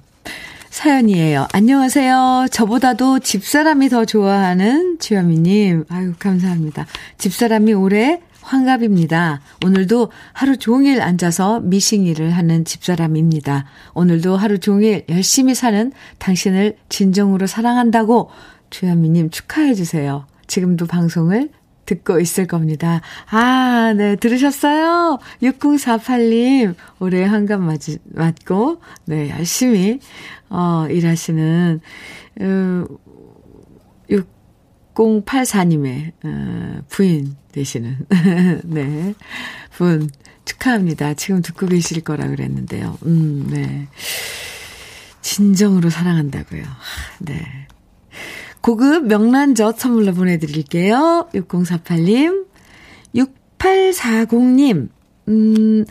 사연이에요. 0.69 1.47
안녕하세요. 1.53 2.47
저보다도 2.51 3.19
집사람이 3.19 3.87
더 3.87 4.03
좋아하는 4.03 4.99
주현미님. 4.99 5.85
아유, 5.87 6.13
감사합니다. 6.19 6.85
집사람이 7.17 7.71
올해 7.71 8.19
환갑입니다. 8.41 9.39
오늘도 9.65 10.11
하루 10.33 10.57
종일 10.57 11.01
앉아서 11.01 11.61
미싱 11.61 12.03
일을 12.03 12.31
하는 12.31 12.65
집사람입니다. 12.65 13.67
오늘도 13.93 14.35
하루 14.35 14.59
종일 14.59 15.05
열심히 15.07 15.55
사는 15.55 15.93
당신을 16.17 16.75
진정으로 16.89 17.47
사랑한다고 17.47 18.31
주현미님 18.69 19.29
축하해 19.29 19.75
주세요. 19.75 20.25
지금도 20.47 20.87
방송을 20.87 21.51
듣고 21.87 22.19
있을 22.19 22.45
겁니다. 22.45 23.01
아, 23.31 23.93
네, 23.97 24.15
들으셨어요? 24.15 25.17
6048님, 25.41 26.75
올해 26.99 27.23
한갑 27.23 27.61
맞, 27.61 27.81
맞고, 28.03 28.81
네, 29.05 29.31
열심히, 29.31 29.99
어, 30.49 30.85
일하시는, 30.89 31.79
어, 32.41 32.85
6084님의, 34.95 36.11
어, 36.23 36.81
부인 36.89 37.35
되시는, 37.51 37.97
네, 38.65 39.15
분, 39.71 40.09
축하합니다. 40.45 41.13
지금 41.15 41.41
듣고 41.41 41.67
계실 41.67 42.01
거라 42.01 42.27
그랬는데요. 42.27 42.97
음, 43.05 43.47
네. 43.49 43.87
진정으로 45.21 45.89
사랑한다고요. 45.89 46.63
네. 47.19 47.66
고급 48.61 49.07
명란젓 49.07 49.79
선물로 49.79 50.13
보내드릴게요. 50.13 51.29
6048님, 51.33 52.45
6840님, 53.15 54.89
음, 55.27 55.85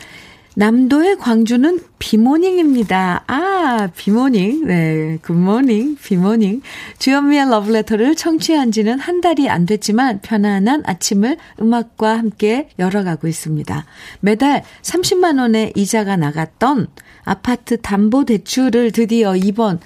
남도의 0.57 1.19
광주는 1.19 1.79
비 1.99 2.15
morning입니다. 2.15 3.25
아, 3.27 3.89
비 3.95 4.09
morning. 4.09 4.65
네, 4.65 5.19
good 5.21 5.46
morning, 5.46 5.97
비 6.03 6.15
morning. 6.15 6.63
주현미의 6.97 7.47
러브레터를 7.51 8.15
청취한 8.15 8.71
지는 8.71 8.97
한 8.97 9.21
달이 9.21 9.49
안 9.49 9.67
됐지만 9.67 10.19
편안한 10.23 10.81
아침을 10.83 11.37
음악과 11.61 12.17
함께 12.17 12.69
열어가고 12.79 13.27
있습니다. 13.27 13.85
매달 14.21 14.63
30만원의 14.81 15.77
이자가 15.77 16.17
나갔던 16.17 16.87
아파트 17.23 17.79
담보대출을 17.79 18.93
드디어 18.93 19.35
이번 19.35 19.79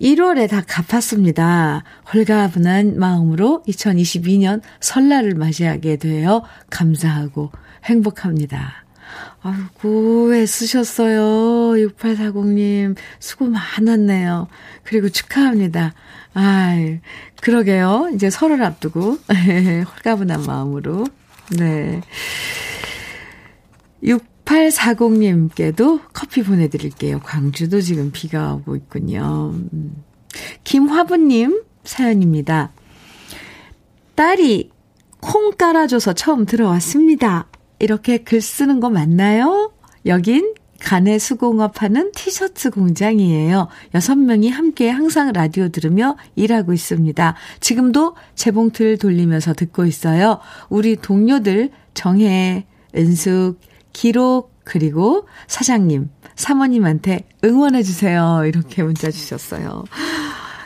1월에 0.00 0.48
다 0.48 0.62
갚았습니다. 0.66 1.84
홀가분한 2.12 2.98
마음으로 2.98 3.62
2022년 3.68 4.60
설날을 4.80 5.34
맞이하게 5.34 5.96
되어 5.96 6.44
감사하고 6.70 7.50
행복합니다. 7.84 8.84
아이고, 9.42 10.34
애쓰셨어요. 10.34 11.76
6840님. 11.88 12.96
수고 13.20 13.46
많았네요. 13.46 14.48
그리고 14.82 15.08
축하합니다. 15.08 15.92
아이, 16.32 17.00
그러게요. 17.40 18.10
이제 18.14 18.30
설을 18.30 18.62
앞두고, 18.62 19.18
홀가분한 19.96 20.44
마음으로. 20.46 21.06
네. 21.58 22.00
6840님께도 24.44 26.00
커피 26.12 26.42
보내드릴게요. 26.42 27.20
광주도 27.20 27.80
지금 27.80 28.10
비가 28.12 28.54
오고 28.54 28.76
있군요. 28.76 29.52
음. 29.54 30.04
김화부님 30.64 31.62
사연입니다. 31.84 32.72
딸이 34.14 34.70
콩 35.20 35.52
깔아줘서 35.52 36.12
처음 36.12 36.44
들어왔습니다. 36.46 37.46
이렇게 37.78 38.18
글 38.18 38.40
쓰는 38.40 38.80
거 38.80 38.90
맞나요? 38.90 39.72
여긴 40.06 40.54
간의 40.80 41.18
수공업 41.18 41.82
하는 41.82 42.12
티셔츠 42.12 42.70
공장이에요. 42.70 43.68
여섯 43.94 44.16
명이 44.16 44.50
함께 44.50 44.90
항상 44.90 45.32
라디오 45.32 45.68
들으며 45.68 46.16
일하고 46.36 46.74
있습니다. 46.74 47.34
지금도 47.60 48.16
재봉틀 48.34 48.98
돌리면서 48.98 49.54
듣고 49.54 49.86
있어요. 49.86 50.40
우리 50.68 50.96
동료들 50.96 51.70
정혜, 51.94 52.66
은숙, 52.94 53.58
기록, 53.94 54.52
그리고 54.64 55.26
사장님, 55.46 56.10
사모님한테 56.36 57.20
응원해주세요. 57.42 58.42
이렇게 58.46 58.82
문자 58.82 59.10
주셨어요. 59.10 59.84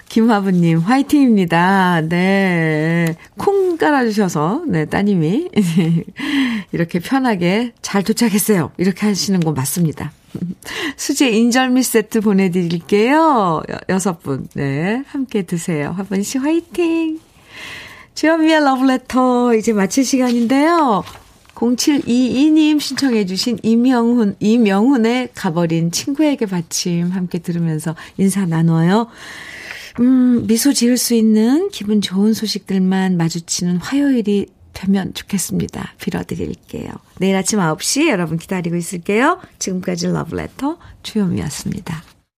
김화부님, 0.08 0.78
화이팅입니다. 0.78 2.00
네. 2.08 3.14
콩 3.36 3.76
깔아주셔서, 3.76 4.64
네, 4.66 4.86
따님이. 4.86 5.50
이렇게 6.72 6.98
편하게 6.98 7.72
잘 7.82 8.02
도착했어요. 8.02 8.72
이렇게 8.78 9.06
하시는 9.06 9.38
거 9.38 9.52
맞습니다. 9.52 10.12
수제 10.96 11.30
인절미 11.30 11.82
세트 11.82 12.22
보내드릴게요. 12.22 13.62
여섯 13.90 14.22
분. 14.22 14.48
네. 14.54 15.02
함께 15.06 15.42
드세요. 15.42 15.94
화분 15.96 16.22
씨 16.22 16.38
화이팅! 16.38 17.20
주현미의 18.14 18.64
러브레터 18.64 19.54
이제 19.54 19.72
마칠 19.72 20.04
시간인데요. 20.04 21.04
0722님 21.58 22.80
신청해주신 22.80 23.58
이명훈, 23.62 24.36
이명훈의 24.38 25.30
가버린 25.34 25.90
친구에게 25.90 26.46
받침 26.46 27.10
함께 27.10 27.38
들으면서 27.38 27.96
인사 28.16 28.46
나눠요. 28.46 29.08
음, 30.00 30.46
미소 30.46 30.72
지을 30.72 30.96
수 30.96 31.14
있는 31.14 31.68
기분 31.70 32.00
좋은 32.00 32.32
소식들만 32.32 33.16
마주치는 33.16 33.78
화요일이 33.78 34.46
되면 34.72 35.12
좋겠습니다. 35.12 35.94
빌어드릴게요. 36.00 36.92
내일 37.18 37.34
아침 37.34 37.58
9시 37.58 38.08
여러분 38.08 38.38
기다리고 38.38 38.76
있을게요. 38.76 39.40
지금까지 39.58 40.06
러브레터 40.06 40.78
주현미였습니다. 41.02 42.07